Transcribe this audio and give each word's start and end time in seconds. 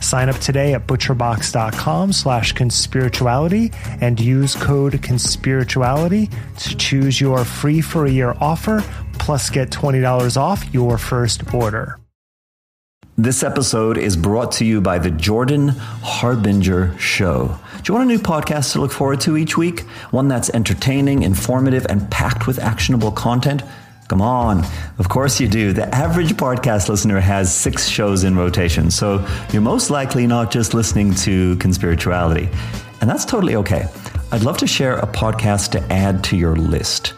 Sign 0.00 0.28
up 0.28 0.36
today 0.36 0.74
at 0.74 0.86
butcherbox.com 0.86 2.12
slash 2.12 2.54
conspirituality 2.54 3.74
and 4.00 4.18
use 4.18 4.56
code 4.56 4.94
conspirituality 4.94 6.32
to 6.58 6.76
choose 6.76 7.20
your 7.20 7.44
free 7.44 7.80
for 7.80 8.06
a 8.06 8.10
year 8.10 8.34
offer 8.40 8.82
plus 9.14 9.50
get 9.50 9.70
$20 9.70 10.36
off 10.36 10.74
your 10.74 10.98
first 10.98 11.54
order. 11.54 11.98
This 13.18 13.42
episode 13.42 13.98
is 13.98 14.16
brought 14.16 14.52
to 14.52 14.64
you 14.64 14.80
by 14.80 14.98
the 14.98 15.10
Jordan 15.10 15.68
Harbinger 15.68 16.98
Show. 16.98 17.58
Do 17.82 17.92
you 17.92 17.98
want 17.98 18.10
a 18.10 18.14
new 18.14 18.18
podcast 18.18 18.72
to 18.72 18.80
look 18.80 18.92
forward 18.92 19.20
to 19.22 19.36
each 19.36 19.58
week? 19.58 19.80
One 20.10 20.28
that's 20.28 20.48
entertaining, 20.50 21.22
informative, 21.22 21.84
and 21.90 22.10
packed 22.10 22.46
with 22.46 22.58
actionable 22.58 23.12
content? 23.12 23.62
Come 24.10 24.22
on. 24.22 24.64
Of 24.98 25.08
course 25.08 25.38
you 25.38 25.46
do. 25.46 25.72
The 25.72 25.86
average 25.94 26.32
podcast 26.34 26.88
listener 26.88 27.20
has 27.20 27.54
six 27.54 27.86
shows 27.86 28.24
in 28.24 28.34
rotation, 28.34 28.90
so 28.90 29.24
you're 29.52 29.62
most 29.62 29.88
likely 29.88 30.26
not 30.26 30.50
just 30.50 30.74
listening 30.74 31.14
to 31.26 31.54
conspirituality. 31.58 32.52
And 33.00 33.08
that's 33.08 33.24
totally 33.24 33.54
okay. 33.54 33.86
I'd 34.32 34.42
love 34.42 34.58
to 34.58 34.66
share 34.66 34.96
a 34.96 35.06
podcast 35.06 35.70
to 35.70 35.92
add 35.92 36.24
to 36.24 36.36
your 36.36 36.56
list. 36.56 37.14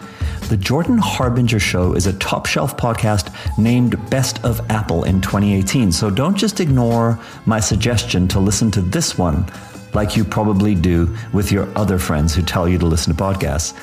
The 0.51 0.57
Jordan 0.59 0.99
Harbinger 0.99 1.59
Show 1.59 1.95
is 1.95 2.07
a 2.07 2.13
top 2.19 2.45
shelf 2.45 2.77
podcast 2.77 3.33
named 3.57 3.97
Best 4.11 4.45
of 4.45 4.61
Apple 4.71 5.05
in 5.05 5.23
2018, 5.23 5.93
so 5.93 6.11
don't 6.11 6.37
just 6.37 6.61
ignore 6.61 7.19
my 7.47 7.59
suggestion 7.59 8.29
to 8.29 8.39
listen 8.39 8.71
to 8.71 8.83
this 8.83 9.17
one 9.17 9.51
like 9.95 10.15
you 10.15 10.25
probably 10.25 10.75
do 10.75 11.17
with 11.33 11.53
your 11.53 11.67
other 11.77 11.99
friends 11.99 12.35
who 12.35 12.43
tell 12.43 12.69
you 12.69 12.77
to 12.77 12.87
listen 12.87 13.17
to 13.17 13.23
podcasts. 13.23 13.75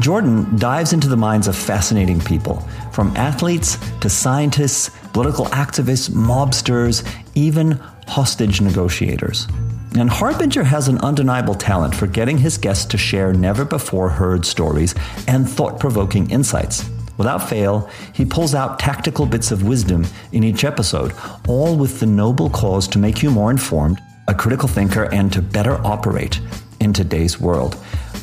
Jordan 0.00 0.56
dives 0.56 0.92
into 0.92 1.08
the 1.08 1.16
minds 1.16 1.48
of 1.48 1.56
fascinating 1.56 2.20
people, 2.20 2.60
from 2.92 3.16
athletes 3.16 3.78
to 3.98 4.08
scientists, 4.08 4.90
political 5.12 5.46
activists, 5.46 6.08
mobsters, 6.08 7.04
even 7.34 7.72
hostage 8.06 8.60
negotiators. 8.60 9.48
And 9.96 10.08
Harbinger 10.08 10.62
has 10.62 10.86
an 10.86 10.98
undeniable 10.98 11.54
talent 11.54 11.94
for 11.94 12.06
getting 12.06 12.38
his 12.38 12.58
guests 12.58 12.84
to 12.86 12.98
share 12.98 13.32
never 13.32 13.64
before 13.64 14.08
heard 14.08 14.44
stories 14.44 14.94
and 15.26 15.48
thought 15.48 15.80
provoking 15.80 16.30
insights. 16.30 16.88
Without 17.16 17.48
fail, 17.48 17.90
he 18.12 18.24
pulls 18.24 18.54
out 18.54 18.78
tactical 18.78 19.26
bits 19.26 19.50
of 19.50 19.64
wisdom 19.64 20.06
in 20.30 20.44
each 20.44 20.62
episode, 20.62 21.12
all 21.48 21.76
with 21.76 21.98
the 21.98 22.06
noble 22.06 22.48
cause 22.50 22.86
to 22.88 23.00
make 23.00 23.20
you 23.22 23.30
more 23.30 23.50
informed, 23.50 23.98
a 24.28 24.34
critical 24.34 24.68
thinker, 24.68 25.12
and 25.12 25.32
to 25.32 25.42
better 25.42 25.84
operate 25.84 26.40
in 26.80 26.92
today's 26.92 27.40
world. 27.40 27.76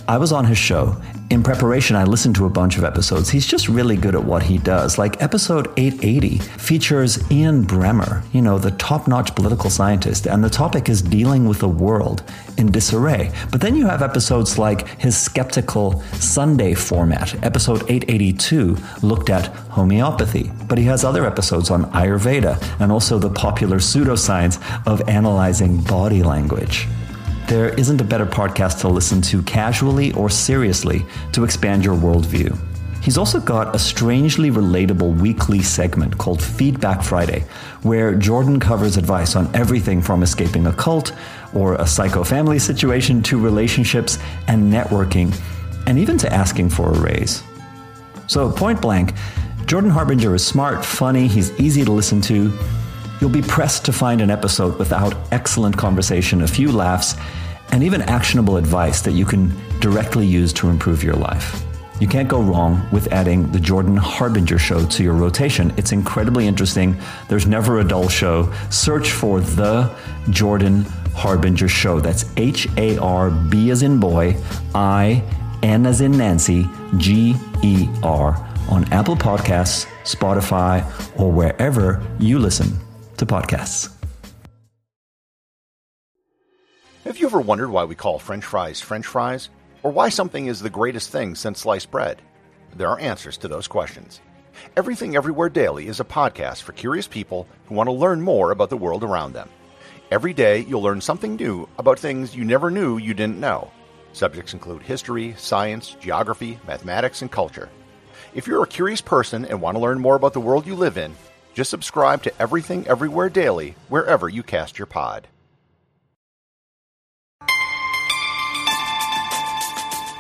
I 0.07 0.17
was 0.17 0.31
on 0.31 0.45
his 0.45 0.57
show. 0.57 0.95
In 1.31 1.41
preparation, 1.41 1.95
I 1.95 2.03
listened 2.03 2.35
to 2.35 2.45
a 2.45 2.49
bunch 2.51 2.77
of 2.77 2.83
episodes. 2.83 3.31
He's 3.31 3.47
just 3.47 3.67
really 3.67 3.97
good 3.97 4.13
at 4.13 4.23
what 4.23 4.43
he 4.43 4.59
does. 4.59 4.99
Like 4.99 5.23
episode 5.23 5.67
880 5.75 6.37
features 6.37 7.31
Ian 7.31 7.65
Bremmer, 7.65 8.23
you 8.31 8.43
know, 8.43 8.59
the 8.59 8.69
top 8.71 9.07
notch 9.07 9.33
political 9.33 9.71
scientist, 9.71 10.27
and 10.27 10.43
the 10.43 10.49
topic 10.51 10.87
is 10.87 11.01
dealing 11.01 11.47
with 11.47 11.63
a 11.63 11.67
world 11.67 12.21
in 12.59 12.71
disarray. 12.71 13.31
But 13.51 13.61
then 13.61 13.75
you 13.75 13.87
have 13.87 14.03
episodes 14.03 14.59
like 14.59 14.87
his 14.99 15.17
skeptical 15.17 16.01
Sunday 16.13 16.75
format. 16.75 17.43
Episode 17.43 17.81
882 17.89 18.77
looked 19.01 19.31
at 19.31 19.47
homeopathy, 19.47 20.51
but 20.67 20.77
he 20.77 20.83
has 20.83 21.03
other 21.03 21.25
episodes 21.25 21.71
on 21.71 21.85
Ayurveda 21.85 22.61
and 22.79 22.91
also 22.91 23.17
the 23.17 23.31
popular 23.31 23.77
pseudoscience 23.77 24.61
of 24.85 25.01
analyzing 25.09 25.81
body 25.81 26.21
language. 26.21 26.87
There 27.47 27.69
isn't 27.69 28.01
a 28.01 28.03
better 28.03 28.25
podcast 28.25 28.81
to 28.81 28.87
listen 28.87 29.21
to 29.23 29.43
casually 29.43 30.11
or 30.13 30.31
seriously 30.31 31.05
to 31.33 31.43
expand 31.43 31.85
your 31.85 31.95
worldview. 31.95 32.57
He's 33.03 33.19
also 33.19 33.39
got 33.39 33.75
a 33.75 33.77
strangely 33.77 34.49
relatable 34.49 35.21
weekly 35.21 35.61
segment 35.61 36.17
called 36.17 36.41
Feedback 36.41 37.03
Friday, 37.03 37.45
where 37.83 38.15
Jordan 38.15 38.59
covers 38.59 38.97
advice 38.97 39.35
on 39.35 39.55
everything 39.55 40.01
from 40.01 40.23
escaping 40.23 40.65
a 40.65 40.73
cult 40.73 41.11
or 41.53 41.75
a 41.75 41.85
psycho 41.85 42.23
family 42.23 42.57
situation 42.57 43.21
to 43.21 43.39
relationships 43.39 44.17
and 44.47 44.73
networking, 44.73 45.31
and 45.85 45.99
even 45.99 46.17
to 46.17 46.33
asking 46.33 46.69
for 46.69 46.93
a 46.93 46.99
raise. 46.99 47.43
So, 48.25 48.51
point 48.51 48.81
blank, 48.81 49.13
Jordan 49.67 49.91
Harbinger 49.91 50.33
is 50.33 50.43
smart, 50.43 50.83
funny, 50.83 51.27
he's 51.27 51.51
easy 51.59 51.85
to 51.85 51.91
listen 51.91 52.21
to, 52.21 52.51
You'll 53.21 53.29
be 53.29 53.41
pressed 53.41 53.85
to 53.85 53.93
find 53.93 54.21
an 54.21 54.29
episode 54.29 54.77
without 54.77 55.15
excellent 55.31 55.77
conversation, 55.77 56.41
a 56.41 56.47
few 56.47 56.71
laughs, 56.71 57.15
and 57.71 57.83
even 57.83 58.01
actionable 58.03 58.57
advice 58.57 59.01
that 59.01 59.13
you 59.13 59.25
can 59.25 59.53
directly 59.79 60.25
use 60.25 60.51
to 60.53 60.69
improve 60.69 61.03
your 61.03 61.15
life. 61.15 61.63
You 61.99 62.07
can't 62.09 62.27
go 62.27 62.41
wrong 62.41 62.85
with 62.91 63.11
adding 63.13 63.49
the 63.53 63.59
Jordan 63.59 63.95
Harbinger 63.95 64.59
show 64.59 64.85
to 64.85 65.03
your 65.03 65.13
rotation. 65.13 65.73
It's 65.77 65.93
incredibly 65.93 66.45
interesting. 66.45 66.97
There's 67.29 67.47
never 67.47 67.79
a 67.79 67.87
dull 67.87 68.09
show. 68.09 68.51
Search 68.69 69.11
for 69.11 69.39
the 69.39 69.95
Jordan 70.29 70.81
Harbinger 71.13 71.69
show. 71.69 72.01
That's 72.01 72.25
H 72.35 72.67
A 72.77 72.97
R 72.97 73.29
B 73.29 73.71
as 73.71 73.81
in 73.81 73.97
boy, 73.97 74.35
I 74.73 75.23
N 75.63 75.85
as 75.85 76.01
in 76.01 76.17
Nancy, 76.17 76.67
G 76.97 77.35
E 77.63 77.87
R 78.03 78.45
on 78.67 78.91
Apple 78.91 79.15
Podcasts, 79.15 79.85
Spotify, 80.03 80.83
or 81.17 81.31
wherever 81.31 82.05
you 82.19 82.39
listen 82.39 82.77
to 83.17 83.25
podcasts. 83.25 83.91
Have 87.05 87.17
you 87.17 87.27
ever 87.27 87.39
wondered 87.39 87.69
why 87.69 87.83
we 87.83 87.95
call 87.95 88.17
French 88.17 88.43
fries 88.43 88.81
French 88.81 89.05
fries? 89.05 89.49
Or 89.83 89.91
why 89.91 90.09
something 90.09 90.47
is 90.47 90.59
the 90.59 90.71
greatest 90.71 91.11
thing 91.11 91.35
since 91.35 91.59
sliced 91.59 91.91
bread? 91.91 92.19
There 92.75 92.89
are 92.89 92.99
answers 92.99 93.37
to 93.37 93.47
those 93.47 93.67
questions. 93.67 94.19
Everything 94.75 95.15
Everywhere 95.15 95.49
Daily 95.49 95.87
is 95.87 95.99
a 95.99 96.03
podcast 96.03 96.63
for 96.63 96.71
curious 96.71 97.07
people 97.07 97.47
who 97.67 97.75
want 97.75 97.87
to 97.87 97.93
learn 97.93 98.21
more 98.21 98.49
about 98.49 98.71
the 98.71 98.77
world 98.77 99.03
around 99.03 99.33
them. 99.33 99.49
Every 100.09 100.33
day, 100.33 100.61
you'll 100.61 100.81
learn 100.81 101.01
something 101.01 101.35
new 101.35 101.69
about 101.77 101.99
things 101.99 102.35
you 102.35 102.43
never 102.43 102.71
knew 102.71 102.97
you 102.97 103.13
didn't 103.13 103.39
know. 103.39 103.69
Subjects 104.13 104.53
include 104.53 104.81
history, 104.81 105.35
science, 105.37 105.95
geography, 105.99 106.57
mathematics, 106.65 107.21
and 107.21 107.31
culture. 107.31 107.69
If 108.33 108.47
you're 108.47 108.63
a 108.63 108.67
curious 108.67 109.01
person 109.01 109.45
and 109.45 109.61
want 109.61 109.75
to 109.75 109.81
learn 109.81 109.99
more 109.99 110.15
about 110.15 110.33
the 110.33 110.41
world 110.41 110.65
you 110.65 110.73
live 110.73 110.97
in, 110.97 111.13
just 111.55 111.71
subscribe 111.71 112.21
to 112.23 112.41
Everything 112.41 112.85
Everywhere 112.85 113.29
Daily 113.29 113.75
wherever 113.87 114.29
you 114.29 114.43
cast 114.43 114.77
your 114.77 114.85
pod. 114.85 115.27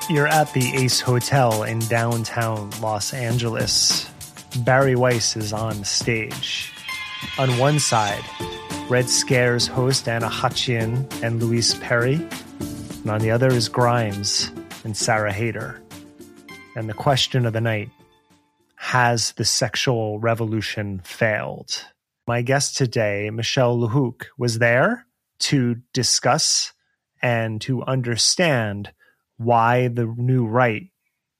You're 0.09 0.27
at 0.27 0.53
the 0.53 0.71
Ace 0.75 1.01
Hotel 1.01 1.63
in 1.63 1.79
downtown 1.79 2.71
Los 2.79 3.13
Angeles. 3.13 4.09
Bari 4.59 4.95
Weiss 4.95 5.35
is 5.35 5.51
on 5.51 5.83
stage. 5.83 6.71
On 7.37 7.57
one 7.57 7.79
side, 7.79 8.23
Red 8.87 9.09
Scares 9.09 9.67
host 9.67 10.07
Anna 10.07 10.29
Khachiyan 10.29 11.21
and 11.21 11.43
Louise 11.43 11.73
Perry. 11.75 12.15
And 13.01 13.11
on 13.11 13.19
the 13.19 13.31
other 13.31 13.47
is 13.47 13.67
Grimes 13.67 14.51
and 14.85 14.95
Sarah 14.95 15.33
Haider. 15.33 15.81
And 16.77 16.87
the 16.87 16.93
question 16.93 17.45
of 17.45 17.53
the 17.53 17.61
night 17.61 17.89
has 18.85 19.31
the 19.31 19.43
sexual 19.43 20.19
revolution 20.19 21.01
failed? 21.03 21.85
My 22.27 22.43
guest 22.43 22.77
today, 22.77 23.31
Michelle 23.31 23.75
Lhooq, 23.79 24.25
was 24.37 24.59
there 24.59 25.07
to 25.39 25.77
discuss 25.91 26.71
and 27.19 27.59
to 27.61 27.81
understand 27.81 28.93
why 29.37 29.87
the 29.87 30.05
new 30.17 30.45
right 30.45 30.83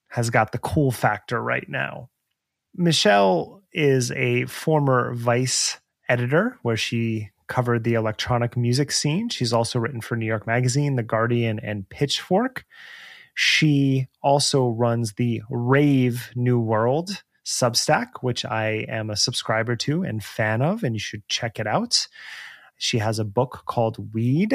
has 0.08 0.28
got 0.28 0.50
the 0.50 0.58
cool 0.58 0.90
factor 0.90 1.40
right 1.40 1.68
now. 1.68 2.10
Michelle 2.74 3.62
is 3.72 4.10
a 4.10 4.46
former 4.46 5.14
Vice 5.14 5.78
editor 6.08 6.58
where 6.62 6.76
she 6.76 7.30
covered 7.46 7.84
the 7.84 7.94
electronic 7.94 8.56
music 8.56 8.90
scene. 8.90 9.28
She's 9.28 9.52
also 9.52 9.78
written 9.78 10.00
for 10.00 10.16
New 10.16 10.26
York 10.26 10.48
Magazine, 10.48 10.96
The 10.96 11.04
Guardian, 11.04 11.60
and 11.60 11.88
Pitchfork. 11.88 12.64
She 13.34 14.08
also 14.20 14.70
runs 14.70 15.12
the 15.12 15.42
Rave 15.48 16.32
New 16.34 16.58
World 16.58 17.22
Substack, 17.46 18.08
which 18.22 18.44
I 18.44 18.84
am 18.88 19.08
a 19.08 19.16
subscriber 19.16 19.76
to 19.76 20.02
and 20.02 20.22
fan 20.22 20.60
of, 20.60 20.82
and 20.82 20.96
you 20.96 20.98
should 20.98 21.26
check 21.28 21.60
it 21.60 21.66
out. 21.66 22.08
She 22.76 22.98
has 22.98 23.20
a 23.20 23.24
book 23.24 23.62
called 23.66 24.12
Weed. 24.12 24.52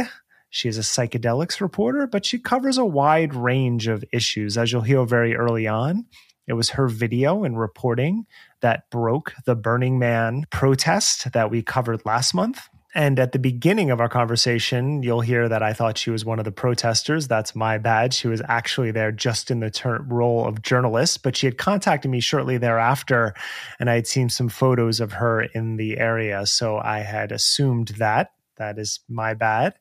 She 0.50 0.68
is 0.68 0.78
a 0.78 0.82
psychedelics 0.82 1.62
reporter, 1.62 2.06
but 2.06 2.26
she 2.26 2.38
covers 2.38 2.78
a 2.78 2.86
wide 2.86 3.34
range 3.34 3.88
of 3.88 4.04
issues, 4.12 4.58
as 4.58 4.72
you'll 4.74 4.82
hear 4.82 5.06
very 5.06 5.36
early 5.36 5.68
on. 5.68 6.06
It 6.48 6.54
was 6.54 6.72
her 6.72 6.90
video 6.90 7.46
and 7.46 7.58
reporting 7.58 8.26
that 8.60 8.90
broke 8.90 9.34
the 9.46 9.56
Burning 9.56 9.98
Man 9.98 10.44
protest 10.50 11.32
that 11.32 11.50
we 11.50 11.64
covered 11.64 12.06
last 12.06 12.34
month. 12.34 12.68
And 12.94 13.20
at 13.20 13.32
the 13.32 13.40
beginning 13.40 13.90
of 13.90 14.02
our 14.02 14.10
conversation, 14.10 15.02
you'll 15.02 15.22
hear 15.22 15.48
that 15.48 15.64
I 15.64 15.72
thought 15.72 15.98
she 15.98 16.10
was 16.10 16.26
one 16.26 16.40
of 16.40 16.46
the 16.46 16.52
protesters. 16.52 17.28
That's 17.28 17.56
my 17.56 17.78
bad. 17.78 18.14
She 18.14 18.28
was 18.28 18.42
actually 18.50 18.92
there 18.92 19.14
just 19.14 19.50
in 19.50 19.62
the 19.62 19.72
ter- 19.72 20.02
role 20.02 20.46
of 20.46 20.62
journalist, 20.62 21.24
but 21.24 21.38
she 21.38 21.48
had 21.48 21.58
contacted 21.58 22.12
me 22.12 22.20
shortly 22.20 22.58
thereafter, 22.58 23.34
and 23.80 23.90
I 23.90 23.96
had 23.96 24.08
seen 24.08 24.28
some 24.28 24.50
photos 24.50 25.00
of 25.00 25.14
her 25.14 25.44
in 25.44 25.78
the 25.78 25.98
area. 26.00 26.46
So 26.46 26.80
I 26.80 27.00
had 27.00 27.32
assumed 27.32 27.90
that. 27.98 28.32
That 28.58 28.78
is 28.78 29.00
my 29.08 29.34
bad. 29.34 29.76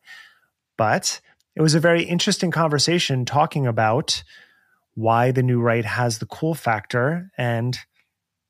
But 0.78 1.20
it 1.56 1.62
was 1.62 1.74
a 1.74 1.80
very 1.80 2.04
interesting 2.04 2.52
conversation 2.52 3.24
talking 3.24 3.66
about 3.66 4.22
why 4.94 5.32
the 5.32 5.42
new 5.42 5.60
right 5.60 5.84
has 5.84 6.18
the 6.18 6.26
cool 6.26 6.54
factor 6.54 7.30
and 7.36 7.76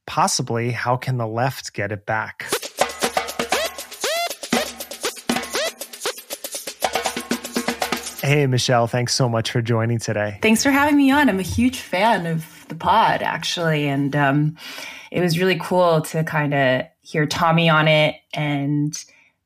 possibly 0.07 0.71
how 0.71 0.97
can 0.97 1.17
the 1.17 1.27
left 1.27 1.73
get 1.73 1.93
it 1.93 2.05
back. 2.05 2.47
Hey, 8.23 8.47
Michelle, 8.47 8.87
thanks 8.87 9.15
so 9.15 9.31
much 9.31 9.51
for 9.51 9.63
joining 9.63 9.99
today. 9.99 10.39
Thanks 10.43 10.63
for 10.63 10.71
having 10.71 10.97
me 10.97 11.11
on. 11.11 11.31
I'm 11.31 11.39
a 11.39 11.43
huge 11.43 11.79
fan 11.79 12.27
of 12.27 12.67
the 12.69 12.75
pod, 12.75 13.23
actually. 13.23 13.89
And 13.89 14.15
um, 14.15 14.57
it 15.11 15.21
was 15.21 15.39
really 15.39 15.59
cool 15.59 16.03
to 16.03 16.23
kind 16.25 16.53
of 16.53 16.83
hear 17.01 17.25
Tommy 17.25 17.71
on 17.71 17.89
it 17.89 18.17
and 18.35 18.95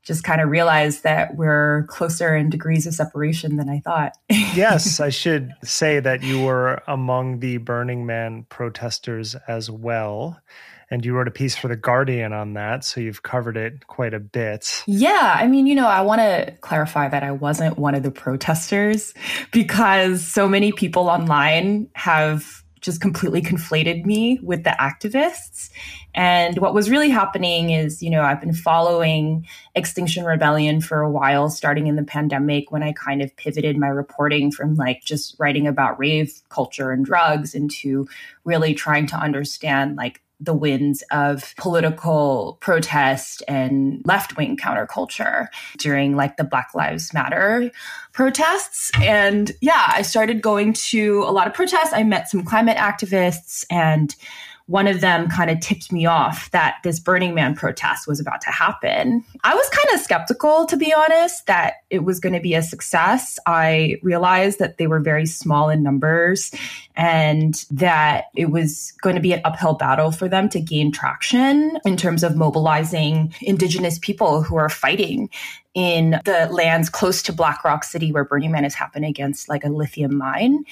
just 0.02 0.24
kind 0.24 0.40
of 0.40 0.50
realize 0.50 1.02
that 1.02 1.36
we're 1.36 1.84
closer 1.88 2.34
in 2.34 2.50
degrees 2.50 2.86
of 2.86 2.94
separation 2.94 3.56
than 3.56 3.68
I 3.68 3.78
thought. 3.78 4.12
yes, 4.30 4.98
I 4.98 5.08
should 5.08 5.52
say 5.62 6.00
that 6.00 6.22
you 6.22 6.42
were 6.42 6.82
among 6.88 7.38
the 7.38 7.58
Burning 7.58 8.04
Man 8.06 8.44
protesters 8.48 9.36
as 9.46 9.70
well. 9.70 10.40
And 10.90 11.04
you 11.04 11.14
wrote 11.14 11.28
a 11.28 11.32
piece 11.32 11.56
for 11.56 11.68
The 11.68 11.76
Guardian 11.76 12.32
on 12.32 12.54
that. 12.54 12.84
So 12.84 13.00
you've 13.00 13.22
covered 13.22 13.56
it 13.56 13.86
quite 13.86 14.14
a 14.14 14.20
bit. 14.20 14.82
Yeah. 14.86 15.36
I 15.38 15.46
mean, 15.46 15.66
you 15.66 15.74
know, 15.74 15.86
I 15.86 16.02
want 16.02 16.20
to 16.20 16.54
clarify 16.60 17.08
that 17.08 17.22
I 17.22 17.32
wasn't 17.32 17.78
one 17.78 17.94
of 17.94 18.02
the 18.02 18.10
protesters 18.10 19.14
because 19.52 20.24
so 20.24 20.48
many 20.48 20.72
people 20.72 21.08
online 21.08 21.88
have 21.94 22.64
just 22.84 23.00
completely 23.00 23.40
conflated 23.40 24.04
me 24.04 24.38
with 24.42 24.62
the 24.62 24.76
activists. 24.78 25.70
And 26.14 26.58
what 26.58 26.74
was 26.74 26.90
really 26.90 27.08
happening 27.08 27.70
is, 27.70 28.02
you 28.02 28.10
know, 28.10 28.20
I've 28.20 28.42
been 28.42 28.52
following 28.52 29.46
Extinction 29.74 30.26
Rebellion 30.26 30.82
for 30.82 31.00
a 31.00 31.10
while, 31.10 31.48
starting 31.48 31.86
in 31.86 31.96
the 31.96 32.04
pandemic 32.04 32.70
when 32.70 32.82
I 32.82 32.92
kind 32.92 33.22
of 33.22 33.34
pivoted 33.36 33.78
my 33.78 33.88
reporting 33.88 34.50
from 34.52 34.74
like 34.74 35.02
just 35.02 35.34
writing 35.38 35.66
about 35.66 35.98
rave 35.98 36.42
culture 36.50 36.90
and 36.90 37.06
drugs 37.06 37.54
into 37.54 38.06
really 38.44 38.74
trying 38.74 39.06
to 39.06 39.16
understand 39.16 39.96
like 39.96 40.20
the 40.44 40.54
winds 40.54 41.02
of 41.10 41.54
political 41.56 42.58
protest 42.60 43.42
and 43.48 44.02
left 44.04 44.36
wing 44.36 44.56
counterculture 44.56 45.48
during 45.78 46.16
like 46.16 46.36
the 46.36 46.44
Black 46.44 46.70
Lives 46.74 47.12
Matter 47.12 47.70
protests. 48.12 48.90
And 49.00 49.52
yeah, 49.60 49.84
I 49.88 50.02
started 50.02 50.42
going 50.42 50.72
to 50.74 51.24
a 51.26 51.32
lot 51.32 51.46
of 51.46 51.54
protests. 51.54 51.92
I 51.92 52.02
met 52.02 52.28
some 52.28 52.44
climate 52.44 52.76
activists 52.76 53.64
and 53.70 54.14
one 54.66 54.86
of 54.86 55.02
them 55.02 55.28
kind 55.28 55.50
of 55.50 55.60
tipped 55.60 55.92
me 55.92 56.06
off 56.06 56.50
that 56.52 56.76
this 56.82 56.98
Burning 56.98 57.34
Man 57.34 57.54
protest 57.54 58.06
was 58.06 58.18
about 58.18 58.40
to 58.42 58.50
happen. 58.50 59.22
I 59.42 59.54
was 59.54 59.68
kind 59.68 59.94
of 59.94 60.00
skeptical, 60.00 60.64
to 60.66 60.76
be 60.76 60.92
honest, 60.92 61.46
that 61.46 61.74
it 61.90 62.04
was 62.04 62.18
going 62.18 62.32
to 62.32 62.40
be 62.40 62.54
a 62.54 62.62
success. 62.62 63.38
I 63.46 63.96
realized 64.02 64.58
that 64.60 64.78
they 64.78 64.86
were 64.86 65.00
very 65.00 65.26
small 65.26 65.68
in 65.68 65.82
numbers 65.82 66.50
and 66.96 67.62
that 67.70 68.26
it 68.34 68.46
was 68.46 68.94
going 69.02 69.16
to 69.16 69.22
be 69.22 69.34
an 69.34 69.42
uphill 69.44 69.74
battle 69.74 70.10
for 70.10 70.28
them 70.28 70.48
to 70.50 70.60
gain 70.60 70.90
traction 70.92 71.78
in 71.84 71.96
terms 71.98 72.22
of 72.24 72.36
mobilizing 72.36 73.34
Indigenous 73.42 73.98
people 73.98 74.42
who 74.42 74.56
are 74.56 74.70
fighting 74.70 75.28
in 75.74 76.20
the 76.24 76.48
lands 76.50 76.88
close 76.88 77.22
to 77.24 77.32
Black 77.32 77.64
Rock 77.64 77.84
City 77.84 78.12
where 78.12 78.24
Burning 78.24 78.52
Man 78.52 78.62
has 78.62 78.74
happened 78.74 79.04
against 79.04 79.48
like 79.48 79.64
a 79.64 79.68
lithium 79.68 80.16
mine. 80.16 80.64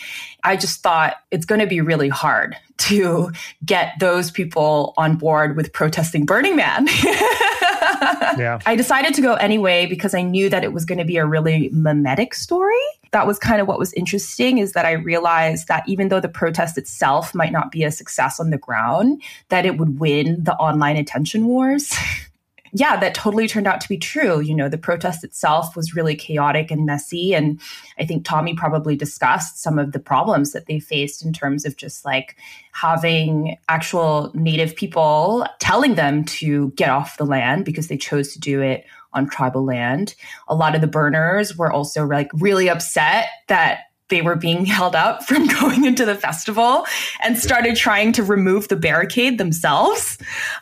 I 0.44 0.56
just 0.56 0.80
thought 0.80 1.16
it's 1.30 1.44
going 1.44 1.60
to 1.60 1.66
be 1.66 1.80
really 1.80 2.08
hard 2.08 2.56
to 2.78 3.30
get 3.64 3.94
those 3.98 4.30
people 4.30 4.94
on 4.96 5.16
board 5.16 5.56
with 5.56 5.72
protesting 5.72 6.24
Burning 6.24 6.56
Man. 6.56 6.86
yeah. 8.38 8.58
I 8.64 8.76
decided 8.76 9.14
to 9.14 9.22
go 9.22 9.34
anyway 9.34 9.86
because 9.86 10.14
I 10.14 10.22
knew 10.22 10.48
that 10.48 10.64
it 10.64 10.72
was 10.72 10.84
going 10.84 10.98
to 10.98 11.04
be 11.04 11.16
a 11.16 11.26
really 11.26 11.68
mimetic 11.70 12.34
story. 12.34 12.74
That 13.10 13.26
was 13.26 13.38
kind 13.38 13.60
of 13.60 13.68
what 13.68 13.78
was 13.78 13.92
interesting 13.92 14.58
is 14.58 14.72
that 14.72 14.86
I 14.86 14.92
realized 14.92 15.68
that 15.68 15.86
even 15.86 16.08
though 16.08 16.20
the 16.20 16.28
protest 16.28 16.78
itself 16.78 17.34
might 17.34 17.52
not 17.52 17.70
be 17.70 17.84
a 17.84 17.90
success 17.90 18.40
on 18.40 18.50
the 18.50 18.58
ground, 18.58 19.22
that 19.50 19.66
it 19.66 19.76
would 19.78 20.00
win 20.00 20.42
the 20.42 20.54
online 20.54 20.96
attention 20.96 21.46
wars. 21.46 21.94
yeah, 22.74 22.96
that 22.96 23.14
totally 23.14 23.46
turned 23.46 23.66
out 23.66 23.82
to 23.82 23.88
be 23.88 23.98
true. 23.98 24.40
You 24.40 24.54
know, 24.54 24.68
the 24.68 24.78
protest 24.78 25.22
itself 25.22 25.76
was 25.76 25.94
really 25.94 26.16
chaotic 26.16 26.70
and 26.70 26.86
messy. 26.86 27.34
And 27.34 27.60
I 27.98 28.06
think 28.06 28.24
Tommy 28.24 28.54
probably 28.54 28.96
discussed 28.96 29.62
some 29.62 29.78
of 29.78 29.92
the 29.92 29.98
problems 29.98 30.52
that 30.52 30.66
they 30.66 30.80
faced 30.80 31.22
in 31.22 31.34
terms 31.34 31.66
of 31.66 31.76
just 31.76 32.04
like 32.04 32.36
having 32.72 33.58
actual 33.68 34.30
native 34.34 34.74
people 34.74 35.46
telling 35.60 35.96
them 35.96 36.24
to 36.24 36.70
get 36.70 36.88
off 36.88 37.18
the 37.18 37.26
land 37.26 37.66
because 37.66 37.88
they 37.88 37.98
chose 37.98 38.32
to 38.32 38.40
do 38.40 38.62
it 38.62 38.84
on 39.12 39.28
tribal 39.28 39.64
land. 39.64 40.14
A 40.48 40.54
lot 40.54 40.74
of 40.74 40.80
the 40.80 40.86
burners 40.86 41.56
were 41.56 41.70
also 41.70 42.06
like 42.06 42.30
really 42.32 42.70
upset 42.70 43.28
that 43.48 43.80
they 44.12 44.22
were 44.22 44.36
being 44.36 44.66
held 44.78 44.94
up 44.94 45.24
from 45.24 45.46
going 45.60 45.84
into 45.84 46.04
the 46.04 46.14
festival 46.14 46.86
and 47.22 47.38
started 47.38 47.74
trying 47.74 48.12
to 48.12 48.22
remove 48.22 48.68
the 48.68 48.76
barricade 48.76 49.38
themselves. 49.38 50.18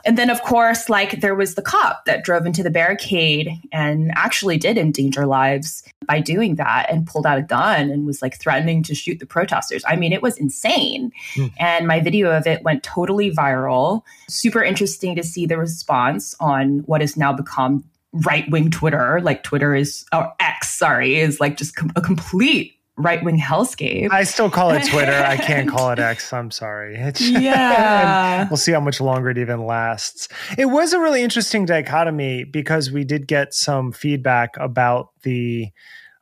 And 0.06 0.16
then, 0.16 0.30
of 0.30 0.42
course, 0.42 0.88
like 0.88 1.20
there 1.20 1.34
was 1.34 1.56
the 1.56 1.62
cop 1.62 2.04
that 2.06 2.24
drove 2.24 2.46
into 2.46 2.62
the 2.62 2.70
barricade 2.70 3.50
and 3.72 4.12
actually 4.14 4.56
did 4.56 4.78
endanger 4.78 5.26
lives 5.26 5.82
by 6.06 6.20
doing 6.20 6.54
that 6.54 6.86
and 6.88 7.06
pulled 7.06 7.26
out 7.26 7.38
a 7.38 7.42
gun 7.42 7.90
and 7.90 8.06
was 8.06 8.22
like 8.22 8.38
threatening 8.38 8.82
to 8.84 8.94
shoot 8.94 9.18
the 9.18 9.26
protesters. 9.26 9.84
I 9.86 9.96
mean, 9.96 10.12
it 10.12 10.22
was 10.22 10.38
insane. 10.38 11.12
Mm. 11.34 11.52
And 11.58 11.86
my 11.86 12.00
video 12.00 12.30
of 12.30 12.46
it 12.46 12.62
went 12.62 12.84
totally 12.84 13.32
viral. 13.32 14.02
Super 14.28 14.62
interesting 14.62 15.16
to 15.16 15.24
see 15.24 15.44
the 15.44 15.58
response 15.58 16.36
on 16.38 16.78
what 16.86 17.00
has 17.00 17.16
now 17.16 17.32
become 17.32 17.84
right 18.12 18.48
wing 18.48 18.70
Twitter. 18.70 19.20
Like 19.20 19.42
Twitter 19.42 19.74
is, 19.74 20.04
or 20.12 20.32
X, 20.38 20.70
sorry, 20.70 21.16
is 21.16 21.40
like 21.40 21.56
just 21.56 21.74
com- 21.74 21.92
a 21.96 22.00
complete 22.00 22.76
right 23.00 23.22
wing 23.24 23.38
hellscape. 23.38 24.10
I 24.10 24.24
still 24.24 24.50
call 24.50 24.70
it 24.70 24.86
Twitter. 24.86 25.12
I 25.12 25.36
can't 25.36 25.68
call 25.74 25.90
it 25.90 25.98
X. 25.98 26.32
I'm 26.32 26.50
sorry. 26.50 26.96
It's, 26.96 27.20
yeah. 27.28 28.48
we'll 28.48 28.56
see 28.56 28.72
how 28.72 28.80
much 28.80 29.00
longer 29.00 29.30
it 29.30 29.38
even 29.38 29.66
lasts. 29.66 30.28
It 30.58 30.66
was 30.66 30.92
a 30.92 31.00
really 31.00 31.22
interesting 31.22 31.64
dichotomy 31.64 32.44
because 32.44 32.90
we 32.90 33.04
did 33.04 33.26
get 33.26 33.54
some 33.54 33.92
feedback 33.92 34.56
about 34.58 35.08
the 35.22 35.70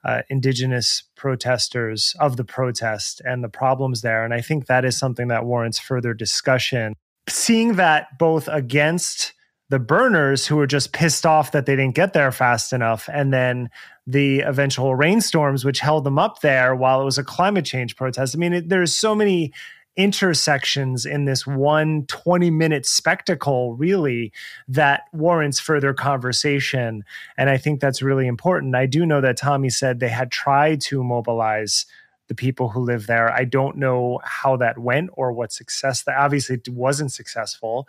uh, 0.05 0.23
indigenous 0.31 1.03
protesters 1.17 2.15
of 2.21 2.37
the 2.37 2.45
protest 2.45 3.21
and 3.25 3.43
the 3.43 3.49
problems 3.49 4.01
there. 4.01 4.25
And 4.25 4.33
I 4.33 4.41
think 4.41 4.67
that 4.67 4.85
is 4.85 4.97
something 4.97 5.29
that 5.29 5.45
warrants 5.45 5.79
further 5.79 6.15
discussion. 6.15 6.95
Seeing 7.29 7.75
that 7.75 8.19
both 8.19 8.49
against 8.49 9.35
the 9.71 9.79
burners 9.79 10.47
who 10.47 10.57
were 10.57 10.67
just 10.67 10.93
pissed 10.93 11.27
off 11.27 11.53
that 11.53 11.67
they 11.67 11.77
didn't 11.77 11.95
get 11.95 12.13
there 12.13 12.33
fast 12.33 12.73
enough. 12.73 13.09
And 13.13 13.33
then 13.33 13.71
the 14.07 14.41
eventual 14.41 14.95
rainstorms 14.95 15.65
which 15.65 15.81
held 15.81 16.05
them 16.05 16.19
up 16.19 16.41
there 16.41 16.75
while 16.75 17.01
it 17.01 17.05
was 17.05 17.19
a 17.19 17.25
climate 17.25 17.67
change 17.67 17.97
protest. 17.97 18.35
I 18.35 18.39
mean 18.39 18.53
it, 18.55 18.69
there's 18.69 18.97
so 18.97 19.15
many 19.15 19.53
intersections 19.97 21.05
in 21.05 21.25
this 21.25 21.45
one 21.45 22.07
20 22.07 22.51
minute 22.51 22.87
spectacle 22.87 23.75
really 23.75 24.33
that 24.69 25.03
warrants 25.13 25.59
further 25.59 25.93
conversation. 25.93 27.05
And 27.37 27.51
i 27.51 27.59
think 27.59 27.81
that's 27.81 28.01
really 28.01 28.29
important. 28.29 28.77
I 28.77 28.87
do 28.87 29.05
know 29.05 29.21
that 29.21 29.37
tommy 29.37 29.71
said 29.71 29.99
they 29.99 30.09
had 30.09 30.31
tried 30.31 30.81
to 30.83 31.03
mobilize 31.03 31.85
the 32.29 32.35
people 32.35 32.69
who 32.69 32.81
live 32.81 33.07
there. 33.07 33.33
I 33.33 33.45
don't 33.45 33.77
know 33.77 34.21
how 34.23 34.57
that 34.59 34.79
went 34.79 35.11
or 35.15 35.33
what 35.33 35.53
success 35.53 36.03
that 36.05 36.17
obviously 36.17 36.61
wasn't 36.69 37.13
successful. 37.13 37.89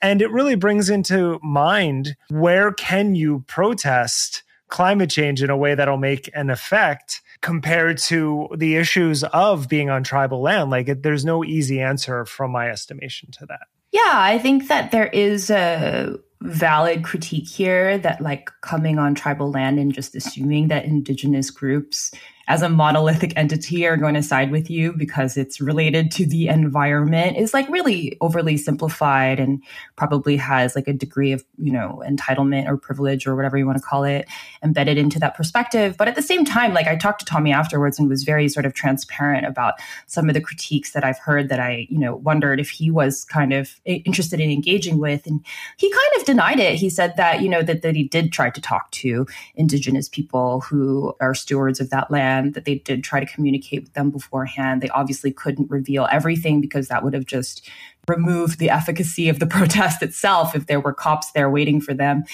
And 0.00 0.22
it 0.22 0.30
really 0.30 0.54
brings 0.54 0.88
into 0.88 1.40
mind 1.42 2.16
where 2.30 2.72
can 2.72 3.14
you 3.14 3.44
protest 3.46 4.42
climate 4.68 5.10
change 5.10 5.42
in 5.42 5.50
a 5.50 5.56
way 5.56 5.74
that'll 5.74 5.96
make 5.96 6.30
an 6.34 6.50
effect 6.50 7.22
compared 7.40 7.98
to 7.98 8.48
the 8.56 8.76
issues 8.76 9.24
of 9.24 9.68
being 9.68 9.90
on 9.90 10.04
tribal 10.04 10.42
land. 10.42 10.70
Like 10.70 11.02
there's 11.02 11.24
no 11.24 11.44
easy 11.44 11.80
answer 11.80 12.24
from 12.24 12.50
my 12.50 12.68
estimation 12.68 13.30
to 13.32 13.46
that. 13.46 13.66
Yeah, 13.92 14.12
I 14.12 14.38
think 14.38 14.68
that 14.68 14.90
there 14.90 15.06
is 15.06 15.50
a 15.50 16.18
valid 16.42 17.02
critique 17.02 17.48
here 17.48 17.98
that 17.98 18.20
like 18.20 18.50
coming 18.60 18.98
on 18.98 19.14
tribal 19.14 19.50
land 19.50 19.78
and 19.78 19.92
just 19.92 20.14
assuming 20.14 20.68
that 20.68 20.84
indigenous 20.84 21.50
groups 21.50 22.12
as 22.48 22.62
a 22.62 22.68
monolithic 22.68 23.34
entity 23.36 23.86
are 23.86 23.98
going 23.98 24.14
to 24.14 24.22
side 24.22 24.50
with 24.50 24.70
you 24.70 24.94
because 24.94 25.36
it's 25.36 25.60
related 25.60 26.10
to 26.10 26.24
the 26.24 26.48
environment 26.48 27.36
is 27.36 27.52
like 27.52 27.68
really 27.68 28.16
overly 28.22 28.56
simplified 28.56 29.38
and 29.38 29.62
probably 29.96 30.34
has 30.34 30.74
like 30.74 30.88
a 30.88 30.94
degree 30.94 31.30
of, 31.32 31.44
you 31.58 31.70
know, 31.70 32.02
entitlement 32.08 32.66
or 32.66 32.78
privilege 32.78 33.26
or 33.26 33.36
whatever 33.36 33.58
you 33.58 33.66
want 33.66 33.76
to 33.76 33.84
call 33.84 34.02
it 34.02 34.26
embedded 34.62 34.96
into 34.96 35.18
that 35.18 35.36
perspective. 35.36 35.96
But 35.98 36.08
at 36.08 36.14
the 36.14 36.22
same 36.22 36.46
time, 36.46 36.72
like 36.72 36.86
I 36.86 36.96
talked 36.96 37.18
to 37.20 37.26
Tommy 37.26 37.52
afterwards 37.52 37.98
and 37.98 38.08
was 38.08 38.24
very 38.24 38.48
sort 38.48 38.64
of 38.64 38.72
transparent 38.72 39.46
about 39.46 39.74
some 40.06 40.28
of 40.28 40.34
the 40.34 40.40
critiques 40.40 40.92
that 40.92 41.04
I've 41.04 41.18
heard 41.18 41.50
that 41.50 41.60
I, 41.60 41.86
you 41.90 41.98
know, 41.98 42.16
wondered 42.16 42.60
if 42.60 42.70
he 42.70 42.90
was 42.90 43.26
kind 43.26 43.52
of 43.52 43.78
interested 43.84 44.40
in 44.40 44.50
engaging 44.50 44.98
with. 44.98 45.26
And 45.26 45.44
he 45.76 45.90
kind 45.90 46.12
of 46.16 46.24
denied 46.24 46.60
it. 46.60 46.76
He 46.76 46.88
said 46.88 47.18
that, 47.18 47.42
you 47.42 47.50
know, 47.50 47.62
that, 47.62 47.82
that 47.82 47.94
he 47.94 48.04
did 48.04 48.32
try 48.32 48.48
to 48.48 48.60
talk 48.60 48.90
to 48.92 49.26
indigenous 49.54 50.08
people 50.08 50.60
who 50.62 51.14
are 51.20 51.34
stewards 51.34 51.78
of 51.78 51.90
that 51.90 52.10
land 52.10 52.37
that 52.46 52.64
they 52.64 52.76
did 52.76 53.04
try 53.04 53.20
to 53.20 53.26
communicate 53.26 53.82
with 53.82 53.92
them 53.94 54.10
beforehand. 54.10 54.80
They 54.80 54.88
obviously 54.90 55.32
couldn't 55.32 55.70
reveal 55.70 56.08
everything 56.10 56.60
because 56.60 56.88
that 56.88 57.04
would 57.04 57.14
have 57.14 57.26
just 57.26 57.68
removed 58.08 58.58
the 58.58 58.70
efficacy 58.70 59.28
of 59.28 59.38
the 59.38 59.46
protest 59.58 60.02
itself 60.02 60.54
if 60.54 60.66
there 60.66 60.80
were 60.80 60.94
cops 60.94 61.30
there 61.32 61.50
waiting 61.50 61.80
for 61.80 61.94
them. 61.94 62.24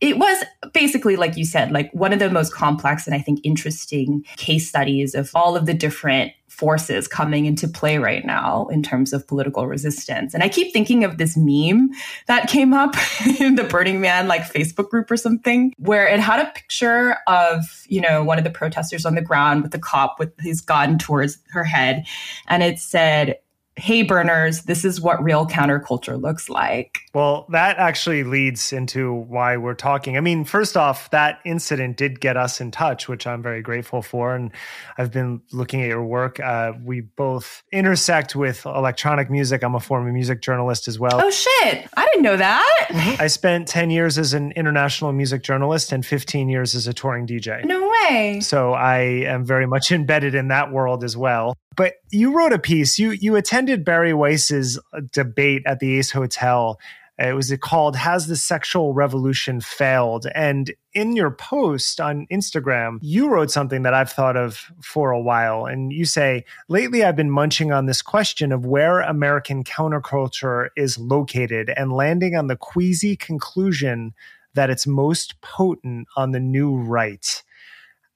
It 0.00 0.18
was 0.18 0.44
basically, 0.72 1.16
like 1.16 1.36
you 1.36 1.44
said, 1.44 1.72
like 1.72 1.90
one 1.92 2.12
of 2.12 2.18
the 2.18 2.30
most 2.30 2.52
complex 2.52 3.06
and 3.06 3.14
I 3.14 3.20
think 3.20 3.40
interesting 3.42 4.24
case 4.36 4.68
studies 4.68 5.14
of 5.14 5.30
all 5.34 5.56
of 5.56 5.66
the 5.66 5.74
different 5.74 6.32
forces 6.52 7.08
coming 7.08 7.46
into 7.46 7.66
play 7.66 7.96
right 7.98 8.24
now 8.26 8.68
in 8.68 8.82
terms 8.82 9.12
of 9.12 9.26
political 9.26 9.66
resistance. 9.66 10.34
And 10.34 10.42
I 10.42 10.48
keep 10.48 10.72
thinking 10.72 11.02
of 11.02 11.16
this 11.16 11.36
meme 11.36 11.90
that 12.26 12.48
came 12.48 12.74
up 12.74 12.94
in 13.40 13.54
the 13.54 13.64
Burning 13.64 14.00
Man 14.00 14.28
like 14.28 14.42
Facebook 14.42 14.90
group 14.90 15.10
or 15.10 15.16
something 15.16 15.72
where 15.78 16.06
it 16.06 16.20
had 16.20 16.40
a 16.40 16.50
picture 16.50 17.16
of, 17.26 17.64
you 17.88 18.00
know, 18.00 18.22
one 18.22 18.38
of 18.38 18.44
the 18.44 18.50
protesters 18.50 19.06
on 19.06 19.14
the 19.14 19.22
ground 19.22 19.62
with 19.62 19.72
the 19.72 19.78
cop 19.78 20.18
with 20.18 20.38
his 20.40 20.60
gun 20.60 20.98
towards 20.98 21.38
her 21.50 21.64
head 21.64 22.06
and 22.46 22.62
it 22.62 22.78
said 22.78 23.38
hey 23.76 24.02
burners 24.02 24.62
this 24.62 24.84
is 24.84 25.00
what 25.00 25.22
real 25.22 25.46
counterculture 25.46 26.20
looks 26.20 26.48
like. 26.48 26.98
Well 27.14 27.46
that 27.50 27.78
actually 27.78 28.22
leads 28.22 28.72
into 28.72 29.12
why 29.12 29.56
we're 29.56 29.74
talking. 29.74 30.16
I 30.16 30.20
mean 30.20 30.44
first 30.44 30.76
off 30.76 31.10
that 31.10 31.40
incident 31.44 31.96
did 31.96 32.20
get 32.20 32.36
us 32.36 32.60
in 32.60 32.70
touch 32.70 33.08
which 33.08 33.26
i'm 33.26 33.42
very 33.42 33.62
grateful 33.62 34.02
for. 34.02 34.34
And 34.34 34.52
i've 34.98 35.10
been 35.10 35.40
looking 35.52 35.80
at 35.82 35.88
your 35.88 36.04
work. 36.04 36.38
Uh, 36.38 36.72
we 36.84 37.00
both 37.00 37.62
intersect 37.72 38.36
with 38.36 38.64
electronic 38.66 39.30
music. 39.30 39.62
I'm 39.62 39.74
a 39.74 39.80
former 39.80 40.12
music 40.12 40.42
journalist 40.42 40.86
as 40.86 40.98
well. 40.98 41.20
Oh 41.22 41.30
shit. 41.30 41.88
I 41.96 42.06
didn't 42.12 42.22
know 42.22 42.36
that. 42.36 43.16
I 43.20 43.26
spent 43.26 43.68
10 43.68 43.90
years 43.90 44.18
as 44.18 44.34
an 44.34 44.52
international 44.52 45.12
music 45.12 45.42
journalist 45.42 45.92
and 45.92 46.04
15 46.04 46.48
years 46.48 46.74
as 46.74 46.86
a 46.86 46.92
touring 46.92 47.26
dj 47.26 47.64
no 47.64 47.88
way. 47.88 48.40
So 48.40 48.72
i 48.72 48.98
am 48.98 49.44
very 49.44 49.66
much 49.66 49.90
embedded 49.92 50.34
in 50.34 50.48
that 50.48 50.72
world 50.72 51.04
as 51.04 51.16
well. 51.16 51.56
But 51.76 51.94
you 52.10 52.36
wrote 52.36 52.52
a 52.52 52.58
piece. 52.58 52.98
You 52.98 53.12
you 53.12 53.36
attended 53.36 53.71
Bari 53.76 54.14
Weiss's 54.14 54.78
uh, 54.92 55.00
debate 55.12 55.62
at 55.66 55.80
the 55.80 55.98
Ace 55.98 56.10
Hotel. 56.10 56.78
It 57.18 57.34
was 57.34 57.54
called 57.60 57.94
"Has 57.94 58.26
the 58.26 58.36
Sexual 58.36 58.94
Revolution 58.94 59.60
Failed?" 59.60 60.26
And 60.34 60.72
in 60.92 61.14
your 61.14 61.30
post 61.30 62.00
on 62.00 62.26
Instagram, 62.32 62.98
you 63.02 63.28
wrote 63.28 63.50
something 63.50 63.82
that 63.82 63.94
I've 63.94 64.10
thought 64.10 64.36
of 64.36 64.72
for 64.82 65.10
a 65.10 65.20
while. 65.20 65.66
And 65.66 65.92
you 65.92 66.04
say, 66.04 66.44
"Lately, 66.68 67.04
I've 67.04 67.16
been 67.16 67.30
munching 67.30 67.70
on 67.70 67.86
this 67.86 68.02
question 68.02 68.50
of 68.50 68.66
where 68.66 69.00
American 69.00 69.62
counterculture 69.62 70.68
is 70.76 70.98
located, 70.98 71.70
and 71.76 71.92
landing 71.92 72.34
on 72.34 72.46
the 72.46 72.56
queasy 72.56 73.14
conclusion 73.14 74.14
that 74.54 74.70
it's 74.70 74.86
most 74.86 75.40
potent 75.42 76.08
on 76.16 76.32
the 76.32 76.40
new 76.40 76.74
right." 76.76 77.42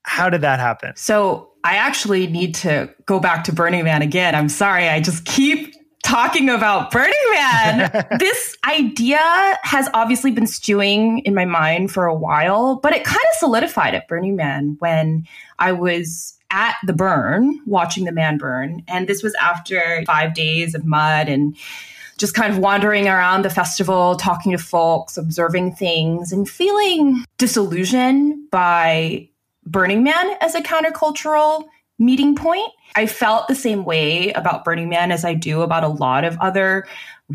How 0.06 0.30
did 0.30 0.40
that 0.42 0.60
happen? 0.60 0.92
So 0.96 1.50
I 1.64 1.76
actually 1.76 2.26
need 2.28 2.54
to 2.56 2.94
go 3.06 3.20
back 3.20 3.44
to 3.44 3.52
Burning 3.52 3.84
Man 3.84 4.00
again. 4.00 4.34
I'm 4.34 4.48
sorry. 4.48 4.88
I 4.88 5.00
just 5.00 5.24
keep 5.24 5.74
talking 6.04 6.48
about 6.48 6.92
Burning 6.92 7.14
Man. 7.32 8.06
this 8.18 8.56
idea 8.64 9.18
has 9.62 9.88
obviously 9.92 10.30
been 10.30 10.46
stewing 10.46 11.18
in 11.20 11.34
my 11.34 11.44
mind 11.44 11.90
for 11.90 12.06
a 12.06 12.14
while, 12.14 12.76
but 12.76 12.92
it 12.92 13.04
kind 13.04 13.16
of 13.16 13.38
solidified 13.38 13.94
at 13.94 14.06
Burning 14.06 14.36
Man 14.36 14.76
when 14.78 15.26
I 15.58 15.72
was 15.72 16.38
at 16.52 16.76
the 16.86 16.92
burn 16.92 17.60
watching 17.66 18.04
the 18.04 18.12
man 18.12 18.38
burn. 18.38 18.84
And 18.86 19.08
this 19.08 19.24
was 19.24 19.34
after 19.34 20.04
five 20.06 20.34
days 20.34 20.76
of 20.76 20.84
mud 20.84 21.28
and 21.28 21.56
just 22.16 22.34
kind 22.34 22.52
of 22.52 22.58
wandering 22.58 23.08
around 23.08 23.42
the 23.42 23.50
festival, 23.50 24.14
talking 24.14 24.52
to 24.52 24.58
folks, 24.58 25.16
observing 25.16 25.74
things, 25.74 26.32
and 26.32 26.48
feeling 26.48 27.24
disillusioned 27.36 28.48
by 28.50 29.28
Burning 29.66 30.02
Man 30.02 30.36
as 30.40 30.54
a 30.54 30.62
countercultural 30.62 31.64
meeting 31.98 32.34
point. 32.34 32.70
I 32.94 33.06
felt 33.06 33.48
the 33.48 33.54
same 33.54 33.84
way 33.84 34.32
about 34.32 34.64
Burning 34.64 34.88
Man 34.88 35.10
as 35.10 35.24
I 35.24 35.34
do 35.34 35.62
about 35.62 35.84
a 35.84 35.88
lot 35.88 36.24
of 36.24 36.38
other 36.40 36.86